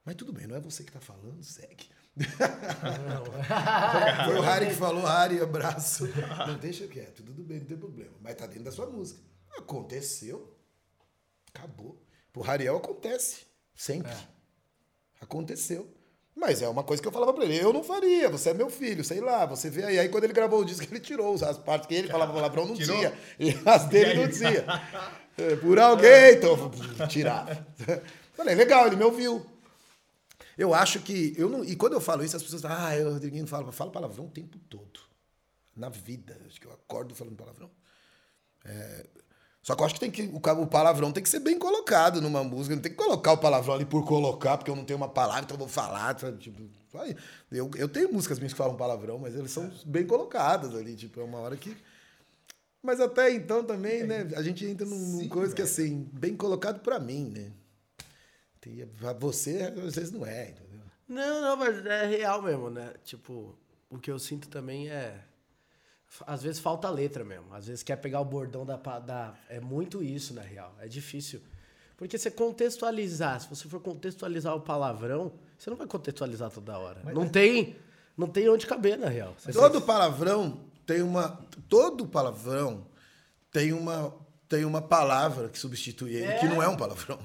[0.05, 1.89] Mas tudo bem, não é você que tá falando, segue.
[4.25, 6.09] Foi o Harry que falou, Harry, abraço.
[6.47, 8.13] Não, deixa quieto, tudo bem, não tem problema.
[8.21, 9.21] Mas tá dentro da sua música.
[9.57, 10.55] Aconteceu.
[11.55, 12.01] Acabou.
[12.33, 13.47] Pro Rariel acontece.
[13.75, 14.13] Sempre.
[15.21, 15.89] Aconteceu.
[16.35, 17.57] Mas é uma coisa que eu falava pra ele.
[17.59, 19.99] Eu não faria, você é meu filho, sei lá, você vê aí.
[19.99, 22.75] Aí quando ele gravou o disco, ele tirou as partes que ele falava palavrão, não
[22.75, 22.97] Tirou?
[22.97, 23.13] tinha.
[23.39, 24.65] E as dele não tinha.
[25.39, 26.71] É, Por alguém, então,
[27.09, 27.67] tirava.
[28.35, 29.47] Falei, legal, ele me ouviu.
[30.61, 31.33] Eu acho que.
[31.39, 33.67] Eu não, e quando eu falo isso, as pessoas falam, ah, eu, Rodriguinho, não fala.
[33.67, 35.01] Eu falo palavrão o tempo todo.
[35.75, 36.39] Na vida.
[36.47, 37.71] Acho que eu acordo falando palavrão.
[38.67, 39.07] É,
[39.63, 42.45] só que eu acho que, tem que o, palavrão tem que ser bem colocado numa
[42.45, 42.75] música.
[42.75, 45.45] Não tem que colocar o palavrão ali por colocar, porque eu não tenho uma palavra,
[45.45, 46.15] então eu vou falar.
[46.15, 46.63] Tipo,
[47.51, 50.95] eu, eu tenho músicas minhas que falam palavrão, mas elas são bem colocadas ali.
[50.95, 51.75] Tipo, é uma hora que.
[52.83, 54.29] Mas até então também, né?
[54.37, 55.73] A gente entra num, num Sim, coisa que velho.
[55.73, 57.51] assim, bem colocado pra mim, né?
[58.61, 60.81] Tem, pra você, às vezes não é, entendeu?
[61.09, 62.93] Não, não, mas é real mesmo, né?
[63.05, 63.57] Tipo,
[63.89, 65.19] o que eu sinto também é.
[66.27, 67.53] Às vezes falta letra mesmo.
[67.55, 69.35] Às vezes quer pegar o bordão da, da.
[69.49, 70.75] É muito isso, na real.
[70.81, 71.41] É difícil.
[71.97, 77.03] Porque você contextualizar, se você for contextualizar o palavrão, você não vai contextualizar toda hora.
[77.13, 77.77] não tem.
[78.17, 79.35] Não tem onde caber, na real.
[79.39, 81.41] Você Todo palavrão tem uma.
[81.69, 82.87] Todo palavrão
[83.51, 84.15] tem uma,
[84.49, 87.19] tem uma palavra que substitui ele, que não é um palavrão.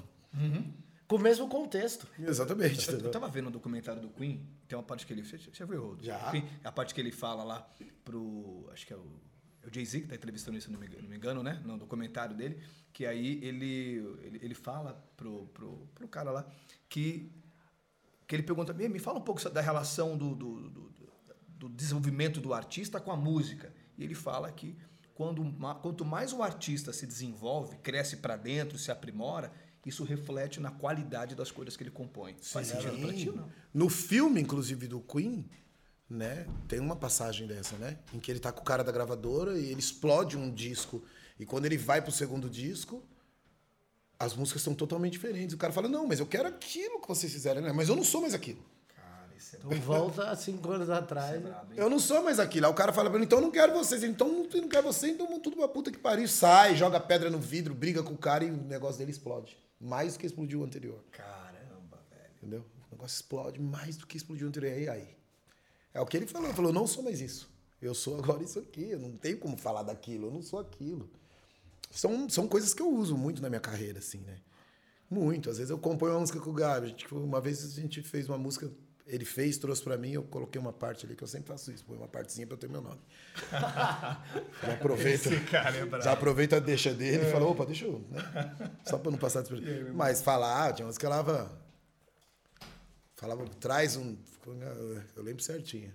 [1.08, 2.08] Com o mesmo contexto.
[2.20, 2.90] Exatamente.
[2.90, 5.24] Eu, eu tava vendo um documentário do Queen, tem uma parte que ele.
[5.24, 6.04] Você já viu, Rodo?
[6.04, 6.32] Já.
[6.32, 7.70] Queen, a parte que ele fala lá
[8.04, 8.68] pro.
[8.74, 9.22] Acho que é o.
[9.64, 11.62] é o Jay-Z que tá entrevistando isso, se não me, não me engano, né?
[11.64, 12.60] No documentário dele.
[12.92, 16.48] Que aí ele, ele, ele fala pro, pro, pro cara lá
[16.90, 17.32] que.
[18.28, 20.94] Que ele pergunta, me, me fala um pouco da relação do, do, do,
[21.48, 23.72] do desenvolvimento do artista com a música.
[23.96, 24.76] E ele fala que
[25.16, 25.44] quando,
[25.82, 29.52] quanto mais o artista se desenvolve, cresce para dentro, se aprimora,
[29.86, 32.36] isso reflete na qualidade das coisas que ele compõe.
[32.42, 33.50] Faz sentido pra ti ou não?
[33.74, 35.48] No filme, inclusive, do Queen,
[36.10, 38.00] né, tem uma passagem dessa, né?
[38.14, 41.04] Em que ele tá com o cara da gravadora e ele explode um disco.
[41.40, 43.04] E quando ele vai pro segundo disco,
[44.18, 45.54] as músicas são totalmente diferentes.
[45.54, 47.72] O cara fala, não, mas eu quero aquilo que vocês fizeram, né?
[47.72, 48.64] Mas eu não sou mais aquilo.
[48.96, 51.42] Cara, isso é Então volta há cinco anos atrás.
[51.42, 51.78] brabo, hein?
[51.78, 52.66] Eu não sou mais aquilo.
[52.66, 54.04] Aí o cara fala pra mim, então eu não quero vocês.
[54.04, 56.28] Então eu não quero você, então tudo uma puta que pariu.
[56.28, 59.58] Sai, joga pedra no vidro, briga com o cara e o negócio dele explode.
[59.80, 61.04] Mais do que explodiu o anterior.
[61.12, 62.32] Caramba, velho.
[62.38, 62.66] Entendeu?
[62.88, 64.78] O negócio explode mais do que explodiu o anterior.
[64.80, 65.18] E aí?
[65.94, 66.48] É o que ele falou.
[66.48, 67.50] Ele falou, não sou mais isso.
[67.82, 68.90] Eu sou agora isso aqui.
[68.92, 70.28] Eu não tenho como falar daquilo.
[70.28, 71.10] Eu não sou aquilo.
[71.92, 74.38] São, são coisas que eu uso muito na minha carreira, assim, né?
[75.10, 75.50] Muito.
[75.50, 76.88] Às vezes eu componho uma música com o Gabi.
[76.90, 78.72] Gente- Uma vez a gente fez uma música,
[79.08, 81.86] ele fez, trouxe pra mim, eu coloquei uma parte ali, que eu sempre faço isso,
[81.86, 83.00] põe uma partezinha pra eu ter meu nome.
[83.52, 85.30] Já aproveita.
[85.42, 86.02] cara é.
[86.02, 88.04] Já aproveita a deixa dele e fala, opa, deixa eu.
[88.10, 88.20] Né?
[88.84, 89.94] Só pra não passar despercebido.
[89.94, 91.52] Mas falar, tinha umas que falava.
[93.16, 94.18] Falava, traz um.
[95.16, 95.94] Eu lembro certinho.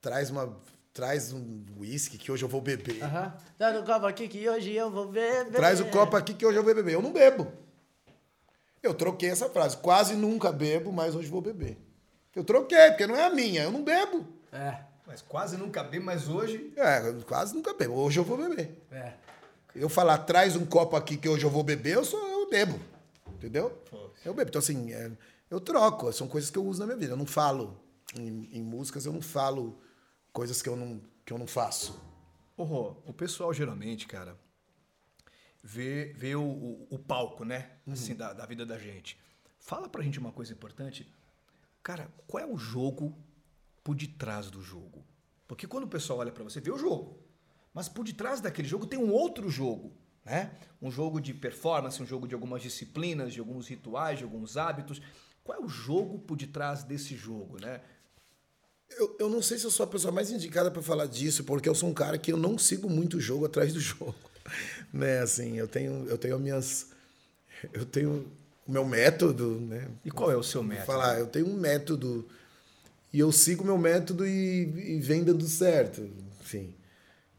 [0.00, 0.54] Traz uma.
[0.92, 2.98] Traz um uísque que hoje eu vou beber.
[3.56, 5.52] Dá no copo aqui que hoje eu vou beber.
[5.52, 6.94] Traz o copo aqui que hoje eu vou beber.
[6.94, 7.50] Eu não bebo.
[8.82, 9.76] Eu troquei essa frase.
[9.76, 11.87] Quase nunca bebo, mas hoje vou beber.
[12.38, 13.64] Eu troquei, porque não é a minha.
[13.64, 14.24] Eu não bebo.
[14.52, 16.72] É, Mas quase nunca bem, mas hoje.
[16.76, 17.94] É, quase nunca bebo.
[17.94, 18.80] Hoje eu vou beber.
[18.92, 19.14] é.
[19.74, 22.80] Eu falar, traz um copo aqui que hoje eu vou beber, eu sou eu bebo.
[23.28, 23.70] Entendeu?
[23.90, 24.10] Pô.
[24.24, 24.48] Eu bebo.
[24.50, 25.10] Então, assim, é,
[25.50, 26.12] eu troco.
[26.12, 27.12] São coisas que eu uso na minha vida.
[27.12, 27.80] Eu não falo.
[28.16, 29.80] Em, em músicas, eu não falo
[30.32, 32.00] coisas que eu não, que eu não faço.
[32.56, 34.36] Ô, Rô, o pessoal geralmente, cara,
[35.62, 37.70] vê, vê o, o, o palco, né?
[37.90, 39.18] Assim, da, da vida da gente.
[39.58, 41.06] Fala pra gente uma coisa importante.
[41.88, 43.16] Cara, qual é o jogo
[43.82, 45.02] por detrás do jogo?
[45.46, 47.18] Porque quando o pessoal olha pra você, vê o jogo.
[47.72, 50.50] Mas por detrás daquele jogo tem um outro jogo, né?
[50.82, 55.00] Um jogo de performance, um jogo de algumas disciplinas, de alguns rituais, de alguns hábitos.
[55.42, 57.80] Qual é o jogo por detrás desse jogo, né?
[58.90, 61.70] Eu, eu não sei se eu sou a pessoa mais indicada para falar disso, porque
[61.70, 64.14] eu sou um cara que eu não sigo muito o jogo atrás do jogo.
[64.92, 66.90] né, assim, eu tenho, eu tenho as minhas.
[67.72, 68.30] Eu tenho
[68.68, 69.88] o meu método, né?
[70.04, 70.86] E qual é o seu método?
[70.86, 72.28] falar, eu tenho um método
[73.10, 76.06] e eu sigo meu método e, e vem dando certo,
[76.42, 76.74] enfim.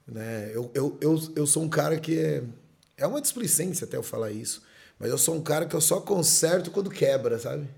[0.08, 0.50] Né?
[0.52, 2.44] Eu, eu, eu, eu sou um cara que é,
[2.98, 4.64] É uma displicência até eu falar isso.
[4.98, 7.70] Mas eu sou um cara que eu só conserto quando quebra, sabe?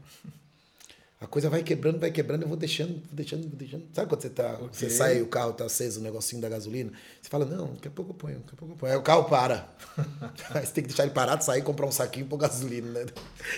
[1.21, 3.85] A coisa vai quebrando, vai quebrando, eu vou deixando, vou deixando, vou deixando.
[3.93, 4.53] Sabe quando você tá.
[4.53, 4.69] Okay.
[4.71, 6.91] Você sai o carro tá aceso, o negocinho da gasolina?
[7.21, 8.91] Você fala, não, daqui a pouco eu ponho, daqui a pouco eu ponho.
[8.91, 9.69] Aí o carro para.
[10.49, 13.05] Aí você tem que deixar ele parado, sair, comprar um saquinho por gasolina, né?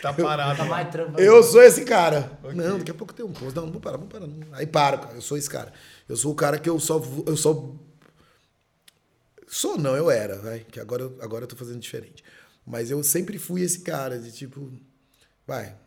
[0.02, 0.58] Tá parado.
[0.58, 2.38] Tá mais eu sou esse cara.
[2.44, 2.54] Okay.
[2.54, 3.56] Não, daqui a pouco tem um posto.
[3.56, 4.28] Não, não vou parar, vou parar.
[4.28, 4.46] Não.
[4.52, 5.16] Aí para, cara.
[5.16, 5.72] Eu sou esse cara.
[6.10, 7.02] Eu sou o cara que eu só.
[7.26, 7.74] Eu só.
[9.48, 10.60] Sou, não, eu era, vai.
[10.60, 12.26] Que agora, agora eu tô fazendo diferente.
[12.68, 14.70] Mas eu sempre fui esse cara de tipo.
[15.48, 15.78] Vai,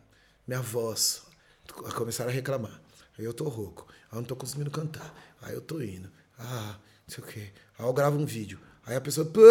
[0.47, 1.26] minha voz
[1.73, 2.81] começaram a reclamar.
[3.17, 3.87] Aí eu tô rouco.
[4.11, 5.13] Aí eu não tô conseguindo cantar.
[5.41, 6.09] Aí eu tô indo.
[6.37, 6.75] Ah,
[7.07, 7.49] não sei o quê.
[7.77, 8.59] Aí eu gravo um vídeo.
[8.85, 9.41] Aí a pessoa, pô,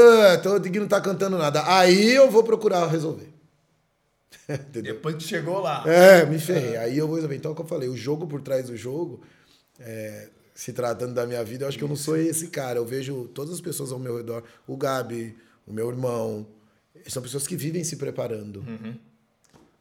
[0.42, 1.62] tô que não tá cantando nada.
[1.66, 3.28] Aí eu vou procurar resolver.
[4.70, 5.84] Depois que chegou lá.
[5.86, 6.76] É, me ferrei.
[6.76, 7.36] Aí eu vou resolver.
[7.36, 9.20] Então, como eu falei, o jogo por trás do jogo,
[9.78, 12.78] é, se tratando da minha vida, eu acho que eu não sou esse cara.
[12.78, 15.36] Eu vejo todas as pessoas ao meu redor, o Gabi,
[15.66, 16.46] o meu irmão,
[17.06, 18.96] são pessoas que vivem se preparando uhum.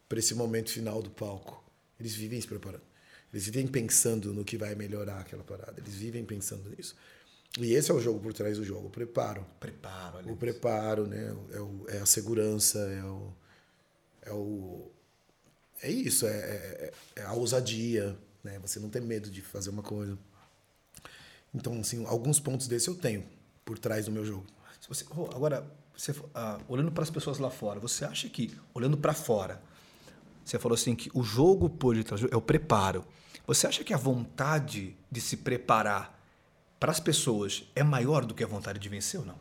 [0.09, 1.63] para esse momento final do palco.
[1.99, 2.83] Eles vivem se preparando.
[3.31, 5.73] Eles vivem pensando no que vai melhorar aquela parada.
[5.77, 6.95] Eles vivem pensando nisso.
[7.59, 9.45] E esse é o jogo por trás do jogo, o preparo.
[9.59, 11.35] Preparo, O preparo, né?
[11.51, 13.33] É, o, é a segurança, é o.
[14.21, 14.91] É, o,
[15.81, 18.59] é isso, é, é, é, a ousadia, né?
[18.59, 20.17] Você não tem medo de fazer uma coisa.
[21.53, 23.25] Então, assim, alguns pontos desse eu tenho
[23.63, 24.45] por trás do meu jogo.
[24.89, 25.65] Você, agora,
[25.95, 29.61] você, ah, olhando para as pessoas lá fora, você acha que, olhando para fora,
[30.45, 33.03] você falou assim que o jogo detrás é o preparo.
[33.47, 36.17] Você acha que a vontade de se preparar
[36.79, 39.39] para as pessoas é maior do que a vontade de vencer ou não?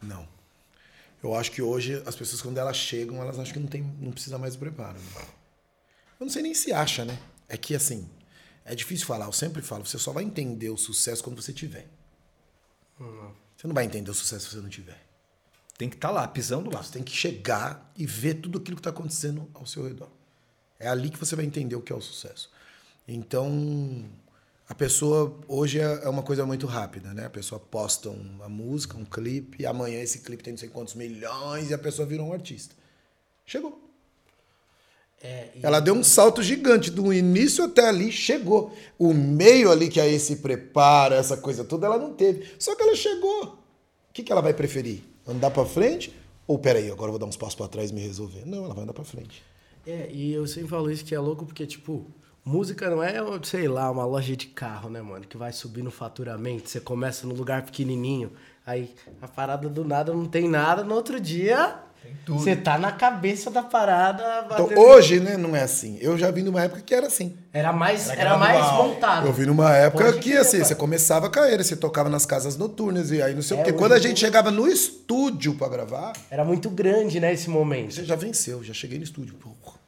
[0.00, 0.28] Não.
[1.22, 4.12] Eu acho que hoje as pessoas quando elas chegam, elas acham que não tem, não
[4.12, 4.98] precisa mais do preparo.
[4.98, 5.26] Né?
[6.20, 7.18] Eu não sei nem se acha, né?
[7.48, 8.08] É que assim,
[8.64, 9.26] é difícil falar.
[9.26, 11.88] Eu sempre falo, você só vai entender o sucesso quando você tiver.
[13.00, 13.32] Uhum.
[13.56, 15.00] Você não vai entender o sucesso se você não tiver.
[15.82, 16.80] Tem que estar tá lá, pisando lá.
[16.80, 20.08] Você tem que chegar e ver tudo aquilo que está acontecendo ao seu redor.
[20.78, 22.52] É ali que você vai entender o que é o sucesso.
[23.08, 24.04] Então,
[24.68, 27.26] a pessoa hoje é, é uma coisa muito rápida, né?
[27.26, 30.94] A pessoa posta uma música, um clipe, e amanhã esse clipe tem não sei quantos
[30.94, 32.76] milhões e a pessoa virou um artista.
[33.44, 33.82] Chegou.
[35.20, 35.66] É, e...
[35.66, 38.72] Ela deu um salto gigante do início até ali, chegou.
[38.96, 42.54] O meio ali que aí se prepara, essa coisa toda, ela não teve.
[42.56, 43.46] Só que ela chegou.
[43.46, 45.10] O que, que ela vai preferir?
[45.26, 46.14] Andar para frente?
[46.46, 48.44] Ou peraí, agora eu vou dar uns passos para trás e me resolver?
[48.44, 49.42] Não, ela vai andar para frente.
[49.86, 52.06] É, e eu sempre falo isso que é louco porque, tipo,
[52.44, 55.24] música não é, sei lá, uma loja de carro, né, mano?
[55.26, 56.68] Que vai subir no faturamento.
[56.68, 58.32] Você começa no lugar pequenininho,
[58.66, 61.80] aí a parada do nada não tem nada, no outro dia
[62.26, 64.46] você tá na cabeça da parada.
[64.52, 65.98] Então, hoje, né, não é assim.
[66.00, 67.36] Eu já vi numa época que era assim.
[67.52, 69.26] Era mais, era, era mais montado.
[69.26, 72.56] Eu vi numa época hoje que, assim, você começava a cair, você tocava nas casas
[72.56, 73.72] noturnas e aí não sei é, o quê.
[73.72, 76.12] Quando a gente chegava no estúdio para gravar.
[76.30, 77.94] Era muito grande, né, esse momento.
[77.94, 79.36] Você já venceu, já cheguei no estúdio.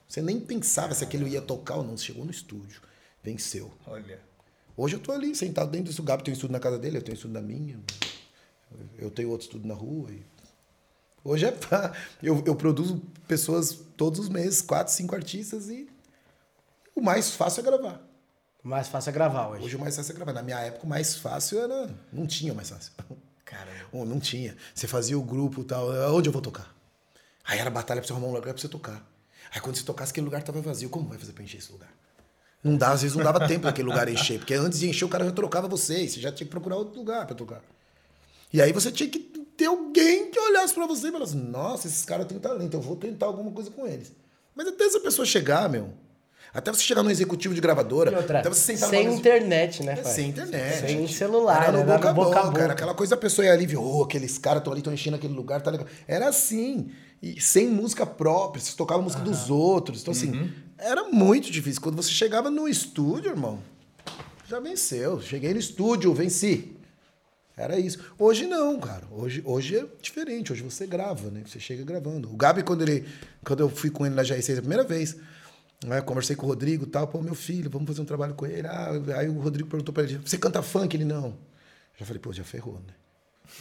[0.09, 1.97] você nem pensava se aquele ia tocar ou não.
[1.97, 2.81] Você chegou no estúdio.
[3.23, 3.71] Venceu.
[3.87, 4.19] Olha.
[4.77, 6.21] Hoje eu tô ali, sentado dentro desse lugar.
[6.21, 7.79] Tem um estúdio na casa dele, eu tenho um estúdio na minha.
[8.99, 10.11] Eu tenho outro estúdio na rua.
[10.11, 10.34] E
[11.25, 11.55] Hoje é.
[12.23, 15.89] Eu, eu produzo pessoas todos os meses, quatro, cinco artistas e
[16.95, 18.01] o mais fácil é gravar.
[18.63, 19.65] O mais fácil é gravar hoje.
[19.65, 20.33] Hoje o mais fácil é gravar.
[20.33, 21.91] Na minha época, o mais fácil era.
[22.13, 22.93] Não tinha mais fácil.
[23.45, 24.05] Caramba.
[24.05, 24.57] Não tinha.
[24.75, 25.89] Você fazia o grupo e tal.
[26.15, 26.75] Onde eu vou tocar?
[27.45, 29.03] Aí era batalha pra você arrumar um lugar pra você tocar.
[29.55, 30.89] Aí quando você tocasse, aquele lugar tava vazio.
[30.91, 31.93] Como vai fazer pra encher esse lugar?
[32.63, 34.39] Não dá, às vezes não dava tempo aquele lugar encher.
[34.39, 36.09] Porque antes de encher, o cara já trocava você.
[36.09, 37.63] Você já tinha que procurar outro lugar pra tocar.
[38.53, 42.05] E aí você tinha que ter alguém que olhasse para você e falasse: Nossa, esses
[42.05, 44.13] caras têm talento, eu vou tentar alguma coisa com eles.
[44.55, 45.91] Mas até essa pessoa chegar, meu.
[46.53, 48.17] Até você chegar no executivo de gravadora.
[48.17, 49.95] Outra, até você sentar sem internet, né?
[49.99, 50.87] É, sem internet.
[50.87, 51.65] Sem celular.
[51.69, 52.63] Era no boca, a boca, boca.
[52.63, 55.17] Era aquela coisa a pessoa ia ali e oh, aqueles caras estão ali, estão enchendo
[55.17, 55.89] aquele lugar, tá legal.
[56.07, 56.91] Era assim.
[57.21, 60.03] E sem música própria, você tocava a música dos outros.
[60.03, 60.51] Então, assim, uhum.
[60.79, 61.83] era muito difícil.
[61.83, 63.59] Quando você chegava no estúdio, irmão,
[64.47, 65.21] já venceu.
[65.21, 66.74] Cheguei no estúdio, venci.
[67.57, 67.99] Era isso.
[68.19, 69.07] Hoje não, cara.
[69.11, 70.53] Hoje, hoje é diferente.
[70.53, 71.43] Hoje você grava, né?
[71.47, 72.33] Você chega gravando.
[72.33, 73.07] O Gabi, quando, ele,
[73.45, 75.17] quando eu fui com ele na GR6 a primeira vez,
[75.85, 76.01] né?
[76.01, 78.67] conversei com o Rodrigo tal, pô, meu filho, vamos fazer um trabalho com ele.
[78.67, 80.97] Ah, aí o Rodrigo perguntou pra ele: você canta funk?
[80.97, 81.37] Ele não.
[81.97, 82.95] Já falei, pô, já ferrou, né?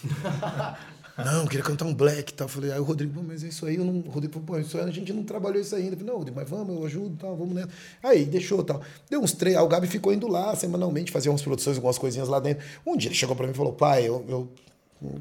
[1.17, 2.47] Não, queria cantar um black e tal.
[2.47, 3.99] Falei, aí o Rodrigo, mas isso aí, eu não.
[3.99, 5.95] O Rodrigo falou, pô, isso aí, a gente não trabalhou isso ainda.
[5.95, 7.69] Falei, não, Rodrigo, mas vamos, eu ajudo tal, vamos nessa.
[8.01, 8.81] Aí deixou tal.
[9.09, 12.27] Deu uns três, aí o Gabi ficou indo lá semanalmente, fazia umas produções, algumas coisinhas
[12.27, 12.65] lá dentro.
[12.85, 14.51] Um dia ele chegou para mim e falou, pai, eu, eu,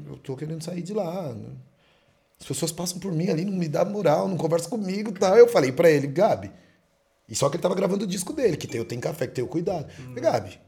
[0.09, 1.35] eu tô querendo sair de lá.
[2.39, 5.37] As pessoas passam por mim ali, não me dá moral, não conversa comigo e tal.
[5.37, 6.51] Eu falei para ele, Gabi.
[7.29, 9.33] E só que ele tava gravando o disco dele, que tem o Tem Café, que
[9.33, 9.89] tem o Cuidado.
[9.91, 10.59] Falei, Gabi,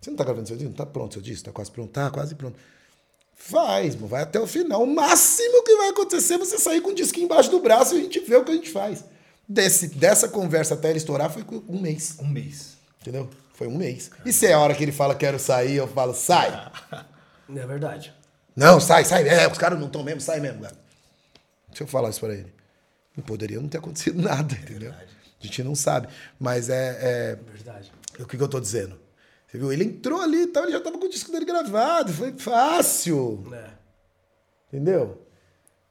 [0.00, 0.70] você não tá gravando seu disco?
[0.70, 1.44] Não tá pronto seu disco?
[1.44, 1.90] Tá quase pronto?
[1.90, 2.56] Tá quase pronto.
[3.42, 4.82] Faz, vai até o final.
[4.82, 7.98] O máximo que vai acontecer é você sair com o disco embaixo do braço e
[7.98, 9.02] a gente vê o que a gente faz.
[9.48, 12.16] Desse, dessa conversa até ele estourar foi um mês.
[12.20, 12.76] Um mês.
[13.00, 13.30] Entendeu?
[13.54, 14.10] Foi um mês.
[14.26, 16.70] E se é a hora que ele fala quero sair, eu falo, sai.
[17.52, 18.14] É verdade.
[18.54, 19.26] Não, sai, sai.
[19.28, 20.76] É, os caras não estão mesmo, sai mesmo, cara.
[21.66, 22.52] Deixa eu falar isso pra ele.
[23.16, 24.92] Não poderia não ter acontecido nada, entendeu?
[24.92, 26.06] A gente não sabe.
[26.38, 26.98] Mas é.
[27.00, 27.38] é...
[27.52, 27.90] Verdade.
[28.20, 28.99] O que, que eu tô dizendo?
[29.50, 29.72] Você viu?
[29.72, 32.12] Ele entrou ali e tal, ele já tava com o disco dele gravado.
[32.12, 33.44] Foi fácil.
[33.52, 33.70] É.
[34.68, 35.26] Entendeu?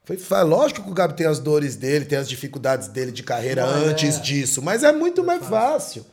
[0.05, 3.21] Foi fa- lógico que o Gabi tem as dores dele, tem as dificuldades dele de
[3.21, 4.21] carreira Mas antes é.
[4.21, 6.05] disso, mas é muito mais fácil.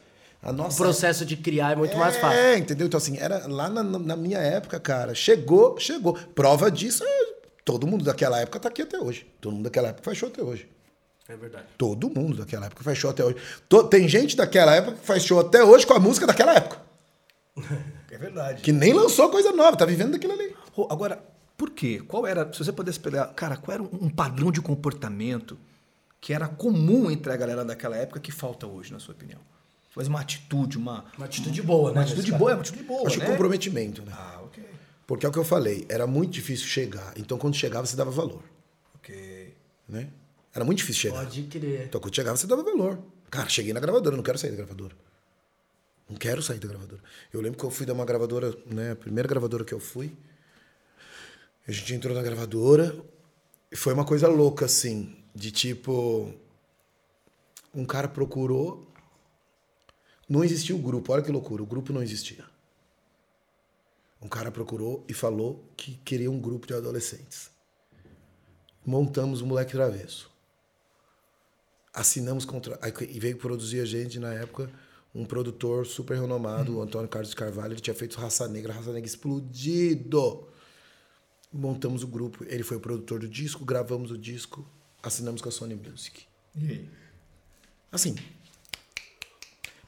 [0.42, 2.38] A O nossa processo de criar é muito mais fácil.
[2.38, 2.86] É, entendeu?
[2.88, 5.14] Então, assim, era lá na, na minha época, cara.
[5.14, 6.14] Chegou, chegou.
[6.34, 9.26] Prova disso é todo mundo daquela época tá aqui até hoje.
[9.40, 10.68] Todo mundo daquela época faz show até hoje.
[11.28, 11.64] É verdade.
[11.78, 13.36] Todo mundo daquela época faz show até hoje.
[13.90, 16.85] Tem gente daquela época que faz show até hoje com a música daquela época.
[18.08, 18.62] É verdade.
[18.62, 20.54] Que nem lançou coisa nova, tá vivendo daquilo ali.
[20.88, 21.22] Agora,
[21.56, 22.00] por quê?
[22.06, 25.58] Qual era, se você pudesse pegar, cara, qual era um padrão de comportamento
[26.20, 29.40] que era comum entre a galera daquela época que falta hoje, na sua opinião?
[29.94, 31.06] Mas uma atitude, uma.
[31.16, 32.00] Uma atitude boa, né?
[32.00, 33.24] Uma atitude boa, é uma atitude boa, Acho né?
[33.24, 34.12] que comprometimento, né?
[34.14, 34.62] Ah, ok.
[35.06, 37.14] Porque é o que eu falei, era muito difícil chegar.
[37.16, 38.42] Então, quando chegava, você dava valor.
[38.96, 39.54] Ok.
[39.88, 40.08] Né?
[40.54, 41.24] Era muito difícil chegar.
[41.24, 41.86] Pode crer.
[41.86, 42.98] Então, quando chegava, você dava valor.
[43.30, 44.94] Cara, cheguei na gravadora, não quero sair da gravadora.
[46.08, 47.02] Não quero sair da gravadora.
[47.32, 48.92] Eu lembro que eu fui dar uma gravadora, né?
[48.92, 50.16] A primeira gravadora que eu fui.
[51.66, 52.96] A gente entrou na gravadora
[53.70, 56.32] e foi uma coisa louca, assim, de tipo.
[57.74, 58.86] Um cara procurou.
[60.28, 62.44] Não existia o grupo, olha que loucura, o grupo não existia.
[64.20, 67.50] Um cara procurou e falou que queria um grupo de adolescentes.
[68.84, 70.30] Montamos o Moleque Travesso
[71.96, 74.70] assinamos contra aí e veio produzir a gente na época
[75.14, 78.92] um produtor super renomado, o Antônio Carlos de Carvalho, ele tinha feito Raça Negra, Raça
[78.92, 80.48] Negra explodido.
[81.52, 84.68] Montamos o grupo, ele foi o produtor do disco, gravamos o disco,
[85.02, 86.26] assinamos com a Sony Music.
[86.54, 86.90] E aí?
[87.90, 88.14] Assim,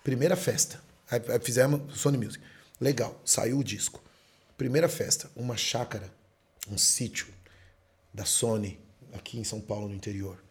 [0.02, 2.42] primeira festa, aí fizemos Sony Music.
[2.80, 4.02] Legal, saiu o disco.
[4.56, 6.12] Primeira festa, uma chácara,
[6.70, 7.26] um sítio
[8.14, 8.80] da Sony
[9.12, 10.42] aqui em São Paulo, no interior.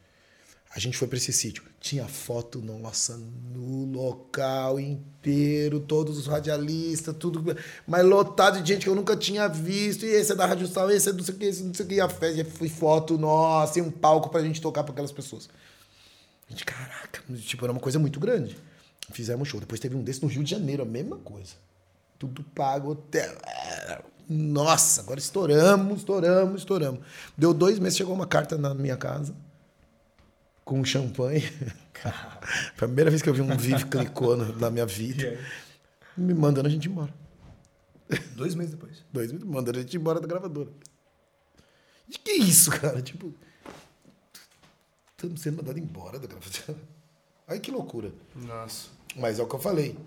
[0.70, 1.64] A gente foi para esse sítio.
[1.88, 7.56] Tinha foto nossa no local inteiro, todos os radialistas, tudo,
[7.88, 10.06] mas lotado de gente que eu nunca tinha visto.
[10.06, 11.86] E esse é da Rádio Sal, esse é não sei o que, esse não sei
[11.86, 12.02] o que.
[12.02, 15.48] A festa, foi foto nossa, e um palco pra gente tocar para aquelas pessoas.
[16.50, 18.58] A gente, caraca, tipo, era uma coisa muito grande.
[19.14, 19.58] Fizemos show.
[19.58, 21.54] Depois teve um desse no Rio de Janeiro, a mesma coisa.
[22.20, 23.34] Tudo pago, hotel.
[24.28, 27.00] Nossa, agora estouramos, estouramos, estouramos.
[27.38, 29.34] Deu dois meses, chegou uma carta na minha casa
[30.68, 31.44] com champanhe.
[32.76, 35.40] Primeira vez que eu vi um Vive clicou na, minha vida.
[36.16, 37.14] Me mandando a gente embora.
[38.36, 39.04] Dois meses depois.
[39.12, 40.70] Dois meses, mandando a gente embora da gravadora.
[42.08, 43.02] De que isso, cara?
[43.02, 43.34] Tipo,
[45.12, 46.78] estamos sendo mandado embora da gravadora.
[47.48, 48.12] Aí que loucura.
[48.36, 48.90] Nossa.
[49.16, 49.98] Mas é o que eu falei.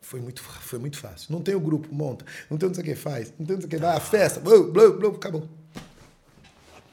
[0.00, 1.30] Foi muito, foi muito fácil.
[1.30, 2.24] Não tem o grupo, monta.
[2.50, 3.34] Não tem não sei o que faz.
[3.38, 3.94] Não tem não sei o que dá.
[3.94, 5.46] A festa, blá, blá, blá, acabou.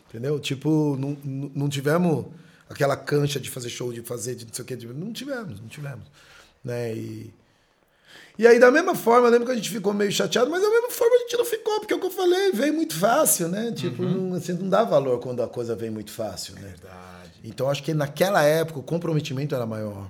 [0.09, 0.37] Entendeu?
[0.39, 2.25] Tipo, não não tivemos
[2.69, 4.75] aquela cancha de fazer show, de fazer, de não sei o que.
[4.75, 6.05] de- Não tivemos, não tivemos.
[6.63, 6.95] Né?
[6.95, 7.33] E,
[8.37, 10.69] e aí, da mesma forma, eu lembro que a gente ficou meio chateado, mas da
[10.69, 13.47] mesma forma a gente não ficou, porque é o que eu falei, veio muito fácil,
[13.47, 13.71] né?
[13.71, 16.61] Tipo, não, você não dá valor quando a coisa vem muito fácil, né?
[16.61, 17.31] Verdade.
[17.43, 20.09] Então acho que naquela época o comprometimento era maior.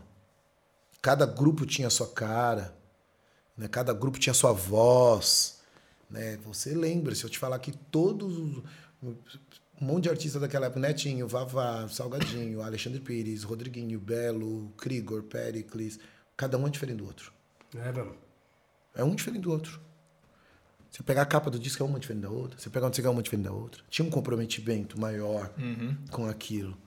[1.01, 2.73] Cada grupo tinha a sua cara,
[3.57, 3.67] né?
[3.67, 5.59] cada grupo tinha a sua voz.
[6.09, 6.37] Né?
[6.45, 8.63] Você lembra, se eu te falar que todos os.
[9.81, 15.99] Um monte de artistas daquela época, Netinho, Vavá, Salgadinho, Alexandre Pires, Rodriguinho, Belo, Krigor, Pericles,
[16.37, 17.33] cada um é diferente do outro.
[17.75, 18.15] É, mesmo.
[18.95, 19.81] É um diferente do outro.
[20.89, 22.57] Você pegar a capa do disco é uma diferente da outra.
[22.57, 23.83] Você pegar um disco é uma diferente da outra.
[23.89, 25.51] Tinha um comprometimento maior
[26.09, 26.77] com aquilo,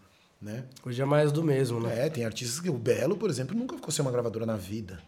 [0.41, 0.65] né?
[0.83, 2.07] Hoje é mais do mesmo, né?
[2.07, 2.71] É, tem artistas que.
[2.71, 4.99] O Belo, por exemplo, nunca ficou sem uma gravadora na vida.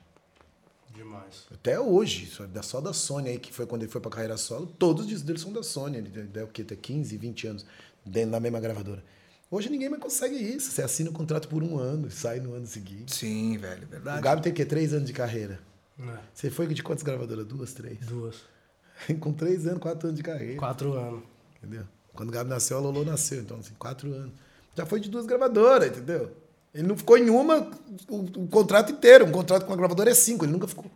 [1.02, 1.46] Demais.
[1.50, 4.36] Até hoje, só da, só da Sony aí, que foi quando ele foi pra carreira
[4.36, 5.96] solo, todos os discos dele são da Sony.
[5.96, 6.62] Ele deu o quê?
[6.62, 7.66] Tem 15, 20 anos
[8.04, 9.02] dentro da mesma gravadora.
[9.50, 10.70] Hoje ninguém mais consegue isso.
[10.70, 13.16] Você assina o contrato por um ano e sai no ano seguinte.
[13.16, 14.22] Sim, velho, O verdade.
[14.22, 14.64] Gabi tem o quê?
[14.64, 15.58] Três anos de carreira.
[15.98, 16.18] É.
[16.34, 17.46] Você foi de quantas gravadoras?
[17.46, 17.98] Duas, três?
[18.06, 18.36] Duas.
[19.20, 20.56] Com três anos, quatro anos de carreira.
[20.58, 21.22] Quatro anos.
[21.56, 21.84] Entendeu?
[22.12, 23.40] Quando o Gabi nasceu, a Lolo nasceu.
[23.40, 24.32] Então, assim, quatro anos.
[24.76, 26.30] Já foi de duas gravadoras, entendeu?
[26.74, 27.68] Ele não ficou em uma
[28.08, 29.26] o, o contrato inteiro.
[29.26, 30.90] Um contrato com a gravadora é cinco, ele nunca ficou.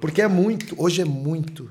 [0.00, 1.70] Porque é muito, hoje é muito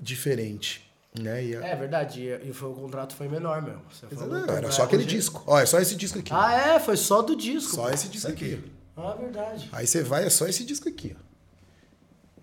[0.00, 0.84] diferente.
[1.18, 1.44] Né?
[1.46, 3.80] E a- É verdade, e, foi, o contrato foi menor mesmo.
[3.90, 5.42] Você falou, Não, o era só aquele hoje- disco.
[5.46, 6.30] Ó, é só esse disco aqui.
[6.32, 6.78] Ah, é?
[6.80, 7.76] Foi só do disco.
[7.76, 8.62] só esse disco aqui.
[8.96, 9.68] Ah, verdade.
[9.72, 11.16] Aí você vai, é só esse disco aqui.
[11.18, 11.26] Ó.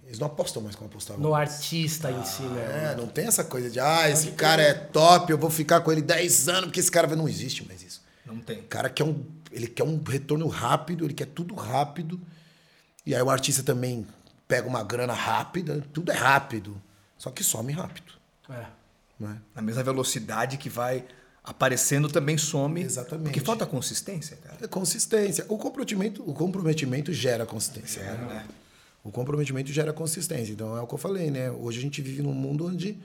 [0.08, 1.22] Eles não apostam mais como apostavam.
[1.22, 2.92] No artista em si, né?
[2.94, 5.92] É, não tem essa coisa de, ah, esse cara é top, eu vou ficar com
[5.92, 8.02] ele 10 anos, porque esse cara vai-" não existe mais isso.
[8.26, 8.60] Não tem.
[8.60, 9.24] O cara quer um,
[9.54, 12.20] ele quer um retorno rápido, ele quer tudo rápido.
[13.06, 14.06] E aí o artista também
[14.48, 16.82] pega uma grana rápida, tudo é rápido,
[17.18, 18.14] só que some rápido,
[18.50, 18.66] É.
[19.20, 19.38] né?
[19.56, 21.06] Na mesma velocidade que vai
[21.44, 22.82] aparecendo também some.
[22.82, 23.26] Exatamente.
[23.26, 24.58] Porque falta consistência, cara.
[24.62, 25.46] É consistência.
[25.50, 28.04] O comprometimento, o comprometimento gera consistência.
[28.04, 28.26] Né?
[28.34, 28.48] né?
[29.04, 30.54] O comprometimento gera consistência.
[30.54, 31.52] Então é o que eu falei, né?
[31.52, 32.98] Hoje a gente vive num mundo onde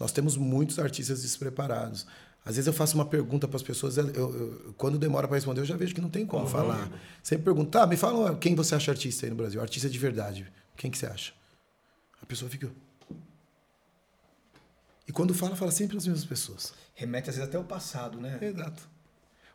[0.00, 2.06] nós temos muitos artistas despreparados.
[2.44, 5.60] Às vezes eu faço uma pergunta para as pessoas, eu, eu- quando demora para responder,
[5.60, 6.90] eu já vejo que não tem como falar.
[7.22, 10.50] Sempre pergunto, tá, me fala quem você acha artista aí no Brasil, artista de verdade.
[10.76, 11.32] Quem que você acha?
[12.20, 12.68] A pessoa fica.
[15.06, 16.72] E quando fala, fala sempre as mesmas pessoas.
[16.94, 18.38] Remete às vezes até o passado, né?
[18.40, 18.88] Exato.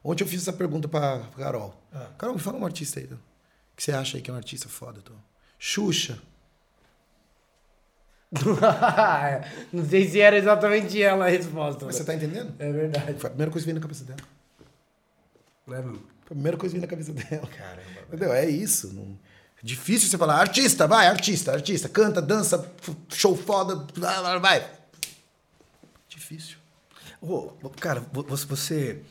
[0.04, 1.76] Ontem eu fiz essa pergunta pra Carol.
[1.92, 2.10] Ah.
[2.18, 3.08] Carol, me fala um artista aí.
[3.08, 3.18] tá?
[3.76, 5.02] Que você acha aí que é um artista foda?
[5.02, 5.14] Tô?
[5.60, 6.20] Xuxa.
[9.72, 11.86] Não sei se era exatamente ela a resposta.
[11.86, 12.54] Mas você tá entendendo?
[12.60, 13.14] É verdade.
[13.20, 14.20] Foi a primeira coisa que veio na cabeça dela.
[15.66, 15.84] Meu?
[15.84, 15.92] Foi
[16.26, 17.48] a primeira coisa que veio na cabeça dela.
[17.48, 18.02] Caramba.
[18.08, 18.34] Entendeu?
[18.34, 18.94] É isso.
[18.94, 19.18] Não...
[19.62, 22.70] É difícil você falar, artista, vai, artista, artista, canta, dança,
[23.10, 23.88] show foda,
[24.40, 24.70] vai.
[26.08, 26.58] Difícil.
[27.22, 29.02] Ô, cara, vo- você-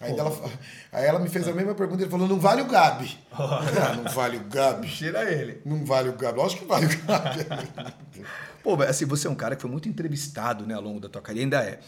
[0.00, 0.50] Ainda ela,
[0.92, 3.18] aí ela me fez a mesma pergunta e ele falou, não vale o Gabi.
[3.32, 4.88] Ah, não vale o Gabi.
[4.88, 5.60] Tira ele.
[5.64, 6.38] Não vale o Gabi.
[6.38, 8.24] Lógico que vale o Gabi.
[8.62, 11.22] Pô, assim, você é um cara que foi muito entrevistado, né, ao longo da tua
[11.22, 11.80] carreira, ainda é.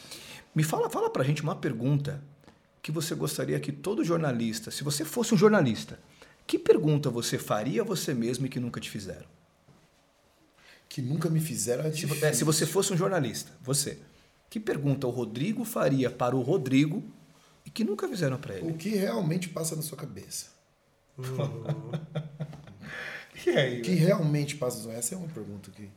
[0.55, 2.23] Me fala, fala pra gente uma pergunta
[2.83, 5.99] que você gostaria que todo jornalista, se você fosse um jornalista,
[6.47, 9.27] que pergunta você faria a você mesmo e que nunca te fizeram?
[10.91, 13.99] que nunca me fizeram é Se, é, se você fosse um jornalista, você,
[14.51, 17.03] que pergunta o Rodrigo faria para o Rodrigo
[17.71, 18.69] e que nunca fizeram pra ele?
[18.69, 20.47] O que realmente passa na sua cabeça?
[23.47, 23.79] E aí?
[23.81, 25.89] O que realmente passa na sua Essa é uma pergunta que,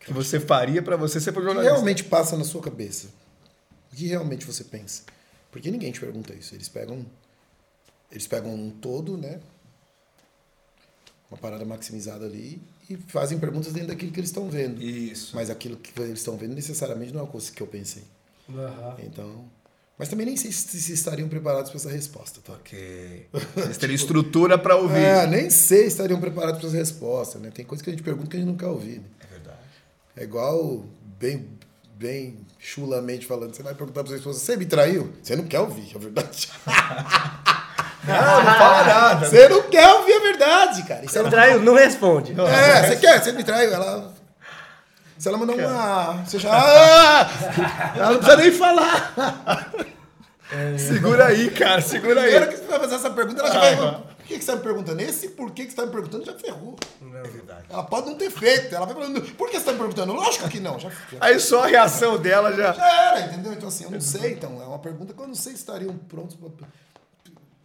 [0.00, 1.74] que você faria pra você ser um o que jornalista?
[1.74, 3.08] realmente passa na sua cabeça.
[3.92, 5.02] O que realmente você pensa?
[5.50, 6.54] Porque ninguém te pergunta isso.
[6.54, 7.04] Eles pegam
[8.10, 9.38] eles pegam um todo, né?
[11.30, 14.80] Uma parada maximizada ali e fazem perguntas dentro daquilo que eles estão vendo.
[14.80, 15.36] Isso.
[15.36, 18.04] Mas aquilo que eles estão vendo necessariamente não é o que eu pensei.
[18.48, 18.96] Aham.
[19.00, 19.44] Então,
[19.98, 22.52] mas também nem sei se, se estariam preparados para essa resposta, tá?
[22.52, 23.26] Ok.
[23.56, 24.96] Vocês teriam estrutura pra ouvir.
[25.02, 27.50] É, nem sei se estariam preparados para essa resposta, né?
[27.52, 28.98] Tem coisa que a gente pergunta que a gente não quer ouvir.
[28.98, 29.06] Né?
[29.20, 29.58] É verdade.
[30.16, 30.84] É igual,
[31.18, 31.48] bem,
[31.96, 35.12] bem chulamente falando, você vai perguntar para sua esposa, você me traiu?
[35.20, 36.48] Você não quer ouvir, é verdade.
[38.06, 39.28] Não, não fala nada.
[39.28, 41.02] Você não quer ouvir a verdade, cara.
[41.02, 41.60] Se Você ela, traiu?
[41.60, 42.32] Não responde.
[42.32, 43.70] é, você quer, você me traiu.
[43.74, 44.14] Ela,
[45.18, 46.24] se ela mandar uma...
[46.24, 46.50] Você já...
[46.52, 47.28] Ah!
[47.96, 49.72] Ela não precisa nem falar.
[50.78, 52.30] Segura aí, cara, segura aí.
[52.30, 54.02] Primeiro que você vai fazer essa pergunta, ela já vai...
[54.18, 55.00] Por que que você está me perguntando?
[55.00, 56.76] Esse porquê que você está me perguntando já ferrou.
[57.02, 57.64] É verdade.
[57.70, 58.74] Ela pode não ter feito.
[58.74, 60.12] Ela vai falando, por que você está me perguntando?
[60.12, 60.78] Lógico que não.
[60.78, 62.72] Já, já, Aí só a reação dela já.
[62.72, 63.52] já era, entendeu?
[63.54, 64.32] Então, assim, eu não sei.
[64.34, 66.68] Então, é uma pergunta que eu não sei se estariam prontos para...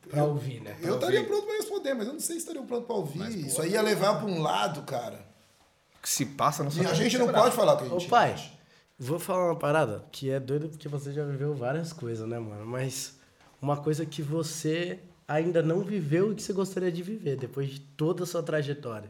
[0.10, 0.76] Pra ouvir, né?
[0.82, 3.46] Eu estaria pronto para responder, mas eu não sei se estariam prontos para ouvir.
[3.46, 5.33] Isso aí ia levar para um lado, cara.
[6.04, 8.00] Que se passa na sua E a gente não pode falar o que a Ô
[8.00, 8.52] gente pai, acha.
[9.00, 12.66] vou falar uma parada que é doido porque você já viveu várias coisas, né, mano?
[12.66, 13.18] Mas
[13.62, 17.80] uma coisa que você ainda não viveu e que você gostaria de viver depois de
[17.80, 19.10] toda a sua trajetória.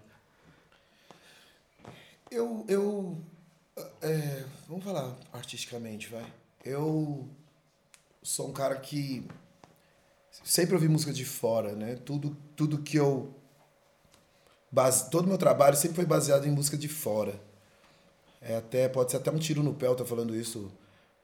[2.29, 3.17] Eu, eu
[3.99, 6.25] é, vamos falar artisticamente, vai.
[6.63, 7.27] Eu
[8.21, 9.25] sou um cara que
[10.43, 11.95] sempre ouvi música de fora, né?
[11.95, 13.33] Tudo, tudo que eu
[14.73, 17.39] base, todo meu trabalho sempre foi baseado em música de fora.
[18.41, 20.71] É até pode ser até um tiro no pé eu tô falando isso,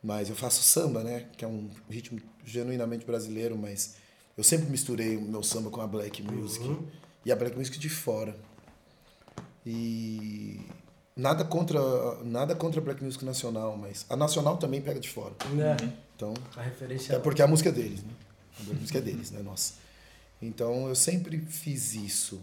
[0.01, 1.25] mas eu faço samba, né?
[1.35, 3.95] Que é um ritmo genuinamente brasileiro, mas
[4.37, 6.77] eu sempre misturei o meu samba com a black music
[7.25, 8.37] e a black music de fora.
[9.65, 10.61] E
[11.15, 11.79] nada contra
[12.23, 15.33] nada contra a black music nacional, mas a nacional também pega de fora.
[15.53, 15.75] Né?
[16.15, 18.13] Então, A referência é porque a música é deles, né?
[18.59, 19.73] A música é deles, não é nossa.
[20.41, 22.39] Então eu sempre fiz isso.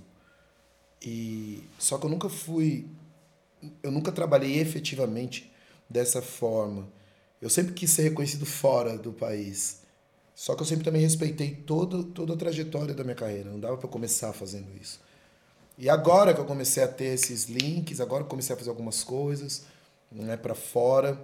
[1.07, 2.85] E só que eu nunca fui
[3.83, 5.51] eu nunca trabalhei efetivamente
[5.89, 6.89] dessa forma.
[7.41, 9.81] Eu sempre quis ser reconhecido fora do país.
[10.35, 13.51] Só que eu sempre também respeitei todo, toda a trajetória da minha carreira.
[13.51, 15.01] Não dava para começar fazendo isso.
[15.79, 18.71] E agora que eu comecei a ter esses links, agora que eu comecei a fazer
[18.71, 19.65] algumas coisas,
[20.11, 21.21] né, para fora.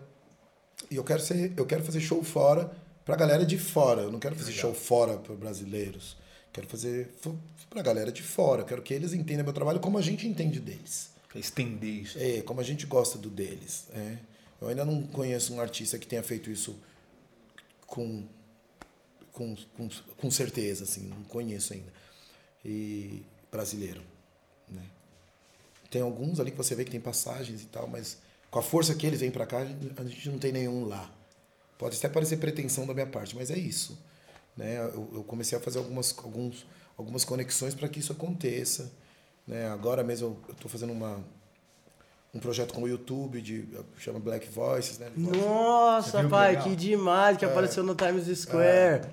[0.91, 2.71] E eu quero ser, eu quero fazer show fora
[3.05, 4.03] pra galera de fora.
[4.03, 6.17] Eu não quero fazer show fora para brasileiros.
[6.53, 7.39] Quero fazer fo-
[7.71, 8.65] pra galera de fora.
[8.65, 11.11] Quero que eles entendam meu trabalho como a gente entende deles.
[11.29, 12.19] Pra estender isso.
[12.19, 13.87] É, como a gente gosta do deles.
[13.95, 14.19] é.
[14.61, 16.79] Eu ainda não conheço um artista que tenha feito isso
[17.85, 18.23] com,
[19.33, 21.93] com, com, com certeza, assim, não conheço ainda.
[22.65, 24.01] E brasileiro,
[24.69, 24.83] né?
[25.91, 28.19] tem alguns ali que você vê que tem passagens e tal, mas
[28.53, 31.13] com a força que eles vêm para cá, a gente não tem nenhum lá.
[31.77, 33.99] Pode até parecer pretensão da minha parte, mas é isso.
[34.57, 34.79] Né?
[34.79, 38.93] Eu, eu comecei a fazer algumas, alguns, algumas conexões para que isso aconteça.
[39.47, 39.69] Né?
[39.69, 41.23] Agora mesmo eu estou fazendo uma,
[42.35, 44.99] um projeto com o YouTube, de, chama Black Voices.
[44.99, 45.11] Né?
[45.17, 48.67] Nossa, pai, que, que demais que é, apareceu no Times Square.
[48.67, 49.11] É,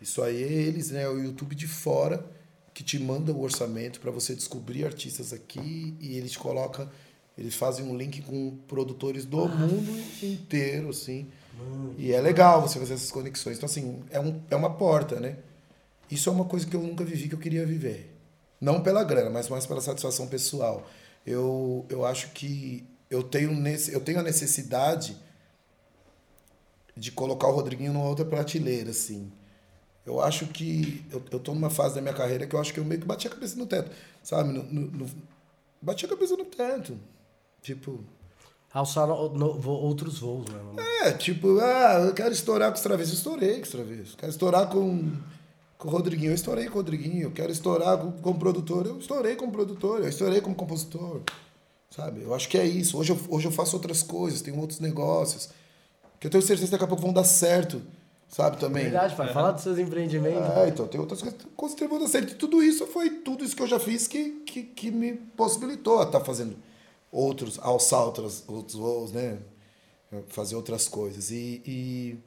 [0.00, 1.08] isso aí é eles, né?
[1.08, 2.24] O YouTube de fora
[2.72, 6.88] que te manda o orçamento para você descobrir artistas aqui e eles colocam,
[7.36, 9.48] eles fazem um link com produtores do ah.
[9.48, 11.26] mundo inteiro, assim.
[11.98, 13.56] E é legal você fazer essas conexões.
[13.56, 15.36] Então, assim, é, um, é uma porta, né?
[16.10, 18.16] Isso é uma coisa que eu nunca vivi que eu queria viver.
[18.60, 20.86] Não pela grana, mas mais pela satisfação pessoal.
[21.26, 25.16] Eu, eu acho que eu tenho, nesse, eu tenho a necessidade
[26.96, 29.30] de colocar o Rodriguinho numa outra prateleira, assim.
[30.04, 32.80] Eu acho que eu, eu tô numa fase da minha carreira que eu acho que
[32.80, 33.90] eu meio que bati a cabeça no teto,
[34.22, 34.52] sabe?
[34.52, 35.10] No, no, no,
[35.80, 36.98] bati a cabeça no teto.
[37.62, 38.02] Tipo.
[38.72, 40.60] Alçar outros voos, né?
[41.02, 43.14] É, tipo, ah, eu quero estourar com os travessos.
[43.14, 44.14] Estourei com os travessos.
[44.14, 45.10] Quero estourar com,
[45.76, 46.30] com o Rodriguinho.
[46.30, 47.24] Eu estourei com o Rodriguinho.
[47.24, 48.86] Eu quero estourar com, como produtor.
[48.86, 50.00] Eu estourei como produtor.
[50.00, 51.22] Eu estourei como compositor.
[51.90, 52.22] Sabe?
[52.22, 52.96] Eu acho que é isso.
[52.96, 55.48] Hoje eu, hoje eu faço outras coisas, tenho outros negócios.
[56.20, 57.82] Que eu tenho certeza que daqui a pouco vão dar certo
[58.28, 58.84] sabe também.
[58.84, 59.32] Verdade, pai.
[59.32, 60.48] Fala dos seus empreendimentos.
[60.56, 62.36] É, então, tem outras coisas que contribuem certo.
[62.36, 66.04] Tudo isso foi tudo isso que eu já fiz que, que, que me possibilitou a
[66.04, 66.56] estar tá fazendo
[67.10, 69.38] outros, alçar outras, outros voos, né?
[70.28, 71.30] Fazer outras coisas.
[71.30, 72.18] E, e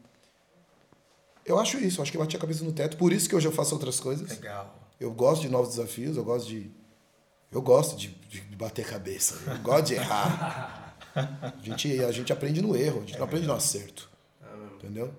[1.45, 3.35] eu acho isso, eu acho que eu bati a cabeça no teto, por isso que
[3.35, 4.29] hoje eu faço outras coisas.
[4.29, 4.73] Legal.
[4.99, 6.71] Eu gosto de novos desafios, eu gosto de.
[7.51, 10.97] Eu gosto de, de bater cabeça, eu gosto de errar.
[11.15, 14.09] A gente, a gente aprende no erro, a gente é não aprende no acerto.
[14.77, 15.13] Entendeu?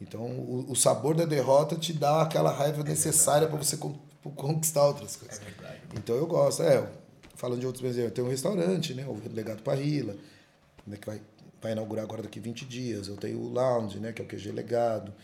[0.00, 4.84] Então, o, o, sabor da derrota te dá aquela raiva é necessária para você conquistar
[4.84, 5.40] outras coisas.
[5.40, 5.80] É verdade.
[5.94, 6.62] Então, eu gosto.
[6.62, 6.88] É,
[7.38, 9.06] falando de outros exemplos, tenho um restaurante, né?
[9.06, 10.16] O Legado Parrila,
[10.84, 11.20] né, que vai,
[11.62, 13.06] vai inaugurar agora daqui 20 dias.
[13.06, 14.12] Eu tenho o Lounge, né?
[14.12, 15.14] Que é o QG Legado.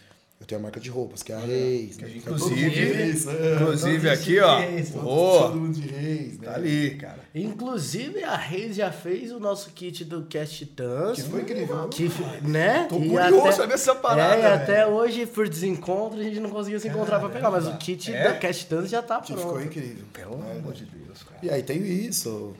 [0.44, 1.96] Eu tenho a marca de roupas, que é a Reis.
[1.96, 2.12] Que né?
[2.16, 4.58] inclusive, reis, é, inclusive aqui, ó.
[4.58, 6.46] Reis, todo mundo de Reis, né?
[6.46, 7.18] Tá ali, cara.
[7.34, 11.16] Inclusive, a Reis já fez o nosso kit do Cast Tans.
[11.16, 11.88] Que foi incrível.
[11.88, 12.10] Que,
[12.42, 12.84] né?
[12.90, 14.36] Tô e curioso até, saber essa parada.
[14.36, 17.50] É, e até hoje, por desencontro, a gente não conseguiu se encontrar é, pra pegar.
[17.50, 18.30] Mas o kit é?
[18.30, 19.40] do Cast Tans já tá pronto.
[19.40, 20.04] Ficou incrível.
[20.12, 21.40] Pelo amor de Deus, cara.
[21.42, 22.54] E aí tenho isso.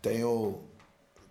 [0.00, 0.58] Tenho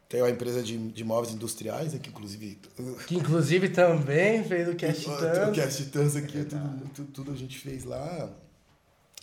[0.09, 2.59] tem uma empresa de, de móveis industriais, aqui, inclusive.
[3.07, 5.49] Que inclusive também fez o Cast Tans.
[5.49, 8.27] O Cast aqui, é tudo, tudo, tudo, a gente fez lá.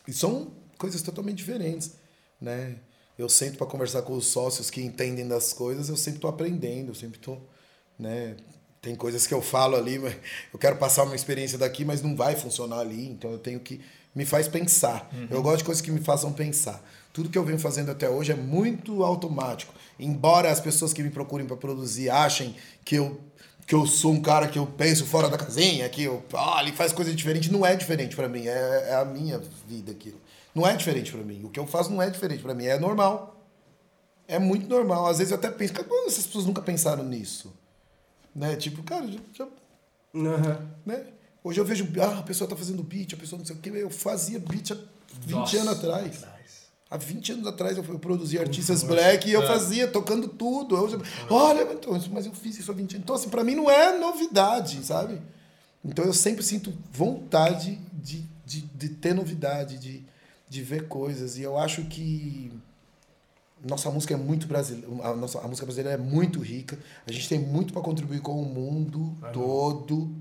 [0.07, 1.95] E são coisas totalmente diferentes,
[2.41, 2.77] né?
[3.19, 6.91] Eu sento para conversar com os sócios que entendem das coisas, eu sempre estou aprendendo,
[6.91, 7.45] eu sempre estou,
[7.99, 8.37] né?
[8.81, 10.15] Tem coisas que eu falo ali, mas
[10.53, 13.81] eu quero passar uma experiência daqui, mas não vai funcionar ali, então eu tenho que
[14.15, 15.11] me faz pensar.
[15.13, 15.27] Uhum.
[15.31, 16.81] Eu gosto de coisas que me façam pensar.
[17.13, 19.75] Tudo que eu venho fazendo até hoje é muito automático.
[19.99, 23.21] Embora as pessoas que me procurem para produzir achem que eu
[23.67, 26.71] que eu sou um cara que eu penso fora da casinha, que eu ah, ele
[26.71, 30.21] faz coisa diferente, não é diferente para mim, é, é, a minha vida aquilo.
[30.55, 31.43] Não é diferente para mim.
[31.45, 33.45] O que eu faço não é diferente para mim, é normal.
[34.29, 35.07] É muito normal.
[35.07, 37.53] Às vezes eu até penso, cara, como essas pessoas nunca pensaram nisso?
[38.35, 38.55] Né?
[38.57, 39.47] Tipo, cara, já,
[40.15, 40.67] uhum.
[40.85, 41.05] né?
[41.43, 43.71] Hoje eu vejo, ah, a pessoa tá fazendo beat, a pessoa não sei o quê.
[43.75, 44.77] Eu fazia beat há
[45.21, 46.25] 20 Nossa, anos atrás.
[46.89, 49.47] Há 20 anos atrás eu, eu produzia artistas black e eu é.
[49.47, 50.77] fazia, tocando tudo.
[50.77, 53.05] Eu, olha, então, mas eu fiz isso há 20 anos.
[53.05, 55.21] Então, assim, pra mim não é novidade, sabe?
[55.85, 60.05] Então eu sempre sinto vontade de, de, de ter novidade, de,
[60.49, 61.39] de ver coisas.
[61.39, 62.53] E eu acho que
[63.65, 66.79] nossa música é muito brasileira, a, nossa, a música brasileira é muito rica.
[67.07, 70.15] A gente tem muito para contribuir com o mundo todo.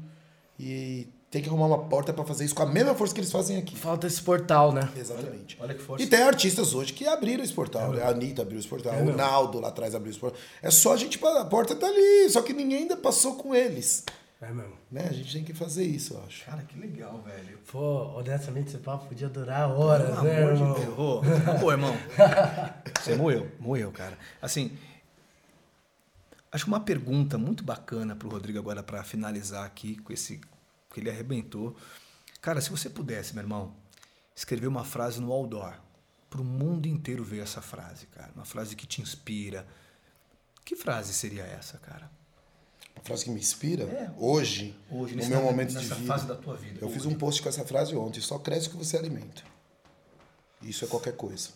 [0.60, 3.30] E tem que arrumar uma porta para fazer isso com a mesma força que eles
[3.30, 3.76] fazem aqui.
[3.76, 4.90] Falta esse portal, né?
[4.96, 5.58] Exatamente.
[5.60, 6.02] Olha, olha que força.
[6.02, 7.94] E tem artistas hoje que abriram esse portal.
[7.94, 10.40] É, a Anitta abriu esse portal, é, o Naldo lá atrás abriu esse portal.
[10.62, 11.20] É só a gente.
[11.22, 14.06] A porta tá ali, só que ninguém ainda passou com eles.
[14.42, 14.78] É mesmo.
[14.90, 15.08] Né?
[15.10, 16.46] A gente tem que fazer isso, eu acho.
[16.46, 17.60] Cara, que legal, velho.
[17.70, 20.74] Pô, honestamente, esse papo podia durar horas, Pelo né, irmão?
[20.74, 20.96] De Deus.
[21.60, 21.98] Pô, irmão.
[23.02, 24.18] Você moeu, moeu, cara.
[24.42, 24.72] Assim,
[26.50, 30.40] acho uma pergunta muito bacana pro Rodrigo agora para finalizar aqui com esse
[30.96, 31.76] porque ele arrebentou.
[32.42, 33.76] Cara, se você pudesse, meu irmão,
[34.34, 35.78] escrever uma frase no outdoor,
[36.30, 39.68] para o mundo inteiro ver essa frase, cara, uma frase que te inspira,
[40.64, 42.10] que frase seria essa, cara?
[42.96, 43.84] Uma frase que me inspira?
[43.84, 45.96] É, hoje, hoje, no meu momento de vida.
[46.08, 46.80] fase da tua vida.
[46.82, 46.96] Eu hoje.
[46.96, 49.44] fiz um post com essa frase ontem, só cresce o que você alimenta.
[50.62, 51.50] Isso é qualquer coisa.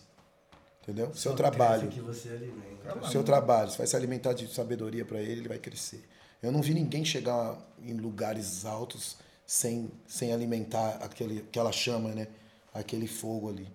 [0.82, 1.06] Entendeu?
[1.14, 1.88] Só seu trabalho.
[1.88, 3.10] Que você alimenta.
[3.10, 6.06] Seu trabalho, você vai se alimentar de sabedoria para ele, ele vai crescer.
[6.42, 9.16] Eu não vi ninguém chegar em lugares altos
[9.50, 12.28] sem, sem alimentar aquele, aquela chama, né?
[12.72, 13.66] Aquele fogo ali.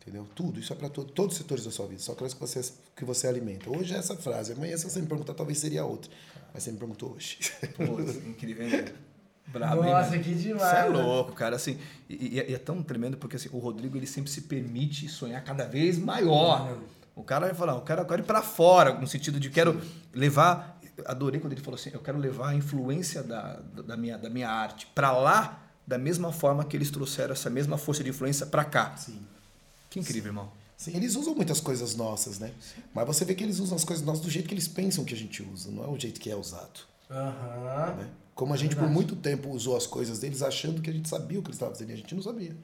[0.00, 0.28] Entendeu?
[0.32, 2.60] Tudo, isso é para todo, todos os setores da sua vida, só aquelas que você,
[2.94, 3.68] que você alimenta.
[3.68, 6.08] Hoje é essa frase, amanhã se você me perguntar, talvez seria outra.
[6.52, 7.38] Mas você me perguntou hoje.
[7.74, 8.94] Putz, incrível?
[9.48, 11.02] Brabo, Nossa, hein, que demais, Você é né?
[11.02, 11.56] louco, cara.
[11.56, 15.42] Assim, e, e é tão tremendo porque assim, o Rodrigo ele sempre se permite sonhar
[15.42, 16.78] cada vez maior.
[17.16, 19.80] O cara vai falar, o cara quer ir pra fora, no sentido de quero
[20.12, 20.73] levar.
[21.06, 24.48] Adorei quando ele falou assim: eu quero levar a influência da, da, minha, da minha
[24.48, 28.64] arte pra lá, da mesma forma que eles trouxeram essa mesma força de influência pra
[28.64, 28.96] cá.
[28.96, 29.20] Sim.
[29.90, 30.50] Que incrível, irmão.
[30.76, 32.50] Sim, eles usam muitas coisas nossas, né?
[32.92, 35.14] Mas você vê que eles usam as coisas nossas do jeito que eles pensam que
[35.14, 36.80] a gente usa, não é o jeito que é usado.
[37.10, 37.94] Aham.
[37.96, 38.08] Né?
[38.34, 38.94] Como a gente por Verdade.
[38.94, 41.74] muito tempo usou as coisas deles achando que a gente sabia o que eles estavam
[41.74, 42.56] fazendo e a gente não sabia.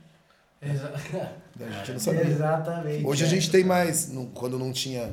[0.61, 0.91] Exa-
[1.57, 1.69] né?
[1.69, 2.27] A gente não sabia.
[2.27, 3.07] Exatamente.
[3.07, 5.13] Hoje a gente tem mais, não- quando não tinha.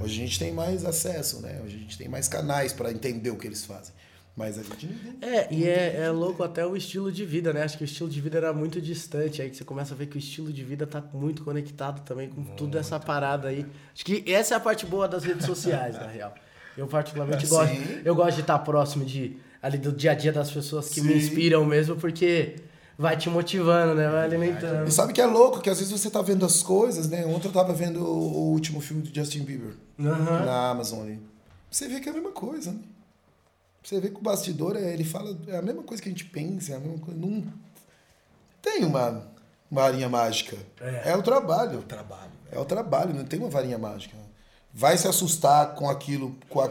[0.00, 1.60] Hoje a gente tem mais acesso, né?
[1.64, 3.94] Hoje a gente tem mais canais para entender o que eles fazem.
[4.36, 5.28] Mas a gente não.
[5.28, 7.62] É, e é, é louco até o estilo de vida, né?
[7.62, 9.40] Acho que o estilo de vida era muito distante.
[9.40, 12.28] Aí que você começa a ver que o estilo de vida tá muito conectado também
[12.28, 13.64] com tudo essa parada aí.
[13.94, 16.34] Acho que essa é a parte boa das redes sociais, na real.
[16.76, 17.54] Eu particularmente Sim.
[17.54, 17.76] gosto.
[18.04, 21.12] Eu gosto de estar próximo de, ali do dia a dia das pessoas que me
[21.12, 21.18] Sim.
[21.18, 22.56] inspiram mesmo, porque
[22.98, 24.08] vai te motivando, né?
[24.08, 24.88] Vai alimentando.
[24.88, 27.24] E sabe que é louco que às vezes você tá vendo as coisas, né?
[27.26, 30.44] Ontem eu tava vendo o, o último filme do Justin Bieber Aham.
[30.44, 31.20] na Amazon ali.
[31.70, 32.80] Você vê que é a mesma coisa, né?
[33.82, 36.24] Você vê que o bastidor, é, ele fala, é a mesma coisa que a gente
[36.24, 37.20] pensa, é a mesma coisa.
[37.20, 37.44] Não
[38.60, 39.30] tem uma
[39.70, 40.56] varinha mágica.
[40.80, 41.10] É.
[41.10, 41.82] É, o trabalho.
[41.82, 42.32] Trabalho.
[42.50, 44.16] É o trabalho, não tem uma varinha mágica.
[44.72, 46.70] Vai se assustar com aquilo, com a...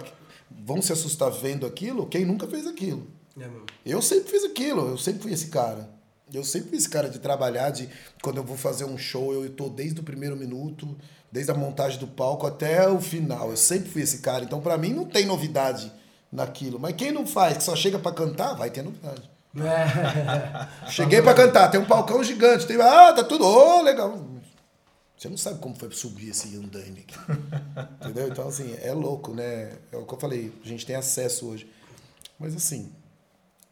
[0.51, 3.07] vão se assustar vendo aquilo quem nunca fez aquilo.
[3.39, 3.47] É.
[3.86, 5.89] Eu sempre fiz aquilo, eu sempre fui esse cara.
[6.34, 7.88] Eu sempre fui esse cara de trabalhar, de
[8.21, 10.97] quando eu vou fazer um show, eu tô desde o primeiro minuto,
[11.32, 13.51] desde a montagem do palco até o final.
[13.51, 14.43] Eu sempre fui esse cara.
[14.43, 15.91] Então, pra mim, não tem novidade
[16.32, 16.80] naquilo.
[16.80, 19.30] Mas quem não faz, que só chega pra cantar, vai ter novidade.
[19.57, 20.88] É.
[20.89, 22.80] Cheguei pra cantar, tem um palcão gigante, tem.
[22.82, 23.45] Ah, tá tudo.
[23.45, 24.36] Ô, legal.
[25.17, 27.17] Você não sabe como foi subir esse andaime aqui.
[28.01, 28.28] Entendeu?
[28.28, 29.71] Então, assim, é louco, né?
[29.91, 31.69] É o que eu falei, a gente tem acesso hoje.
[32.38, 32.91] Mas, assim,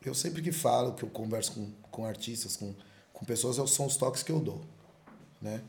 [0.09, 2.73] eu sempre que falo, que eu converso com, com artistas, com,
[3.11, 4.61] com pessoas, são os toques que eu dou,
[5.41, 5.61] né?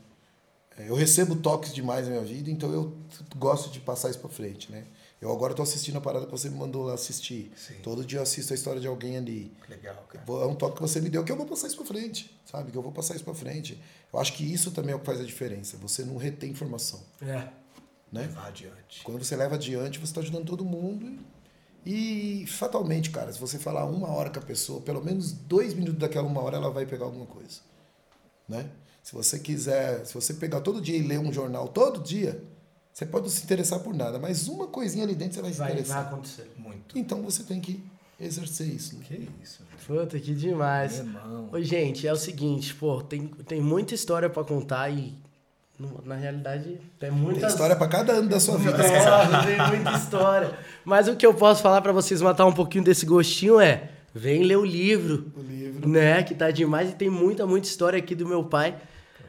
[0.77, 2.97] É, Eu recebo toques demais na minha vida, então eu
[3.37, 4.85] gosto de passar isso pra frente, né?
[5.21, 7.49] Eu agora tô assistindo a parada que você me mandou assistir.
[7.55, 7.75] Sim.
[7.81, 9.51] Todo dia eu assisto a história de alguém ali.
[9.69, 10.23] Legal, cara.
[10.27, 12.69] É um toque que você me deu que eu vou passar isso pra frente, sabe?
[12.71, 13.81] Que eu vou passar isso pra frente.
[14.11, 15.77] Eu acho que isso também é o que faz a diferença.
[15.77, 17.47] Você não retém informação, É.
[18.11, 18.23] né?
[18.23, 19.01] Levar adiante.
[19.03, 21.07] Quando você leva adiante, você está ajudando todo mundo.
[21.07, 21.19] E,
[21.85, 25.99] e, fatalmente, cara, se você falar uma hora com a pessoa, pelo menos dois minutos
[25.99, 27.59] daquela uma hora, ela vai pegar alguma coisa,
[28.49, 28.69] né?
[29.03, 32.43] Se você quiser, se você pegar todo dia e ler um jornal todo dia,
[32.91, 35.57] você pode não se interessar por nada, mas uma coisinha ali dentro você vai se
[35.59, 36.07] Vai, vai interessar.
[36.07, 36.51] acontecer.
[36.57, 36.97] Muito.
[36.97, 37.83] Então você tem que
[38.19, 38.95] exercer isso.
[38.95, 39.03] Né?
[39.05, 40.93] Que isso, Puta, que demais.
[41.03, 41.49] meu irmão.
[41.51, 45.13] Ô, gente, é o seguinte, pô, tem, tem muita história pra contar e
[46.05, 48.77] na realidade tem muita Tem história para cada ano da sua vida.
[48.77, 50.51] Nossa, tem muita história.
[50.85, 54.43] Mas o que eu posso falar pra vocês matar um pouquinho desse gostinho é, vem
[54.43, 55.87] ler o livro, O livro.
[55.89, 58.75] né, que tá demais e tem muita, muita história aqui do meu pai.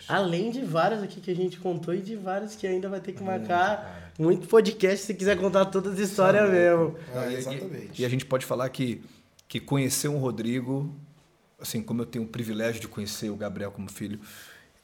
[0.09, 3.12] Além de várias aqui que a gente contou e de várias que ainda vai ter
[3.12, 6.94] que marcar muito podcast se quiser contar todas as histórias mesmo.
[7.14, 8.03] É, E- e- exatamente.
[8.03, 9.03] E, a gente pode falar que,
[9.49, 10.94] que conhecer um Rodrigo,
[11.61, 14.20] assim, como eu tenho o privilégio de conhecer o Gabriel como filho,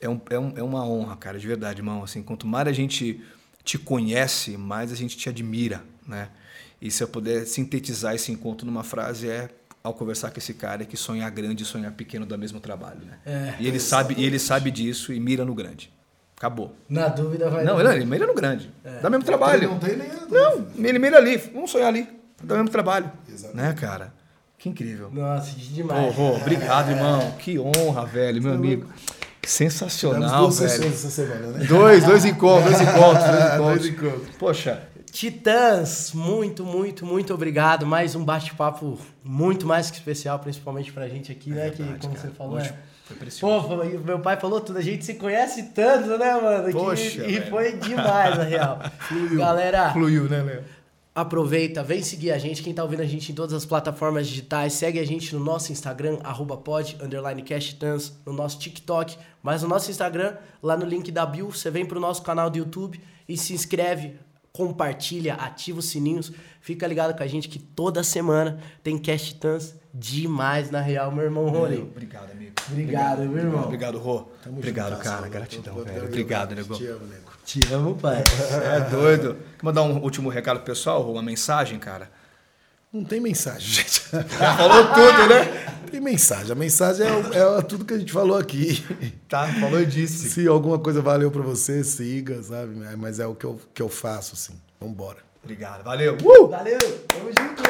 [0.02, 2.02] é, um, é, um, é uma honra, cara, de verdade, irmão.
[2.02, 3.22] Assim, quanto mais a gente
[3.64, 6.28] te conhece, mais a gente te admira, né?
[6.80, 9.48] E se eu puder sintetizar esse encontro numa frase é
[9.84, 12.58] ao conversar com esse cara é que sonhar grande e sonhar pequeno dá o mesmo
[12.60, 13.18] trabalho, né?
[13.24, 13.54] É.
[13.60, 15.92] e ele sabe e ele sabe disso e mira no grande.
[16.36, 16.74] Acabou.
[16.88, 17.84] Na dúvida vai Não, dar.
[17.90, 18.68] ele, ele mira no grande.
[19.00, 19.68] Dá o mesmo trabalho.
[19.70, 20.08] Não tem nem.
[20.28, 22.08] Não, ele mira ali, vamos sonhar ali.
[22.42, 23.12] Dá o mesmo trabalho.
[23.28, 23.56] Exatamente.
[23.64, 24.12] Né, cara?
[24.58, 25.08] Que incrível.
[25.12, 26.12] Nossa, que demais.
[26.16, 27.30] Rô, obrigado, irmão.
[27.38, 28.88] Que honra, velho, meu amigo.
[29.44, 30.70] Tivemos Sensacional, duas velho.
[30.70, 31.64] sessões essa semana, né?
[31.64, 33.58] Dois, dois encontros, dois encontros, dois encontros.
[33.58, 34.36] Dois encontros.
[34.38, 37.84] Poxa, Titãs, muito, muito, muito obrigado.
[37.84, 41.70] Mais um bate-papo muito mais que especial, principalmente pra gente aqui, né?
[41.70, 42.74] que, como você falou, Hoje é.
[43.04, 43.66] foi Pô, precioso.
[43.68, 46.66] foi- meu pai falou tudo, a gente se conhece tanto, né, mano?
[46.66, 47.50] que- Poxa, e velho.
[47.50, 48.78] foi demais, na real.
[49.36, 50.62] Galera, Fluiu, né, Léo?
[51.14, 52.62] Aproveita, vem seguir a gente.
[52.62, 55.72] Quem tá ouvindo a gente em todas as plataformas digitais, segue a gente no nosso
[55.72, 56.96] Instagram, arroba pod,
[58.26, 62.00] no nosso TikTok, mas no nosso Instagram, lá no link da bio, você vem pro
[62.00, 64.16] nosso canal do YouTube e se inscreve,
[64.52, 69.74] compartilha, ativa os sininhos, fica ligado com a gente que toda semana tem Cast Tans
[69.94, 71.82] demais, na real, meu irmão Rony.
[71.82, 72.52] Obrigado, amigo.
[72.70, 73.64] Obrigado, meu irmão.
[73.64, 74.22] Obrigado, Rô.
[74.42, 75.16] Tamo Obrigado, junto, cara.
[75.16, 75.30] Saulo.
[75.30, 76.04] Gratidão, velho.
[76.04, 76.74] Obrigado, nego.
[76.74, 77.31] Te amo, nego.
[77.44, 78.22] Te amo, pai.
[78.64, 79.36] É doido.
[79.58, 81.10] Quer mandar um último recado pro pessoal?
[81.10, 82.10] Uma mensagem, cara?
[82.92, 84.02] Não tem mensagem, gente.
[84.10, 85.80] Já falou tudo, né?
[85.90, 86.52] Tem mensagem.
[86.52, 88.84] A mensagem é, é tudo que a gente falou aqui.
[89.28, 90.28] Tá, falou disso.
[90.28, 92.74] Se alguma coisa valeu pra você, siga, sabe?
[92.96, 94.52] Mas é o que eu, que eu faço, assim.
[94.80, 95.18] Vambora.
[95.42, 96.16] Obrigado, valeu.
[96.22, 96.48] Uh!
[96.48, 96.78] Valeu,
[97.08, 97.62] tamo junto.